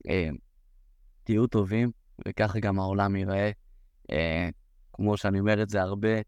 [0.09, 0.29] אה,
[1.25, 1.91] תהיו טובים,
[2.29, 3.51] וככה גם העולם ייראה.
[4.13, 4.49] אה,
[4.93, 6.21] כמו שאני אומר את זה הרבה,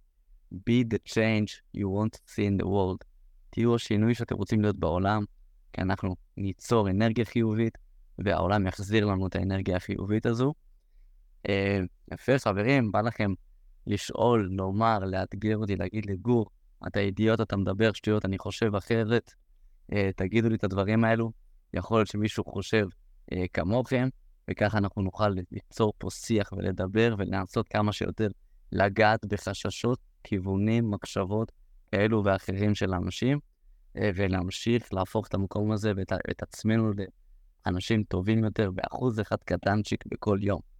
[0.54, 3.04] be the change you want to see in the world.
[3.50, 5.24] תהיו השינוי שאתם רוצים להיות בעולם,
[5.72, 7.78] כי אנחנו ניצור אנרגיה חיובית,
[8.18, 10.54] והעולם יחזיר לנו את האנרגיה החיובית הזו.
[11.48, 11.80] אה,
[12.12, 13.32] יפה, חברים, בא לכם
[13.86, 16.46] לשאול, לומר, לאתגר אותי, להגיד לי, גור,
[16.86, 19.32] אתה אידיוט, אתה מדבר שטויות, אני חושב אחרת,
[19.92, 21.32] אה, תגידו לי את הדברים האלו.
[21.74, 22.86] יכול להיות שמישהו חושב
[23.32, 24.08] אה, כמוכם,
[24.50, 28.28] וככה אנחנו נוכל ליצור פה שיח ולדבר ולנסות כמה שיותר
[28.72, 31.52] לגעת בחששות, כיוונים, מחשבות
[31.92, 33.38] כאלו ואחרים של אנשים,
[33.94, 36.92] ולהמשיך להפוך את המקום הזה ואת, את עצמנו
[37.66, 40.73] אנשים טובים יותר באחוז אחד קטנצ'יק בכל יום.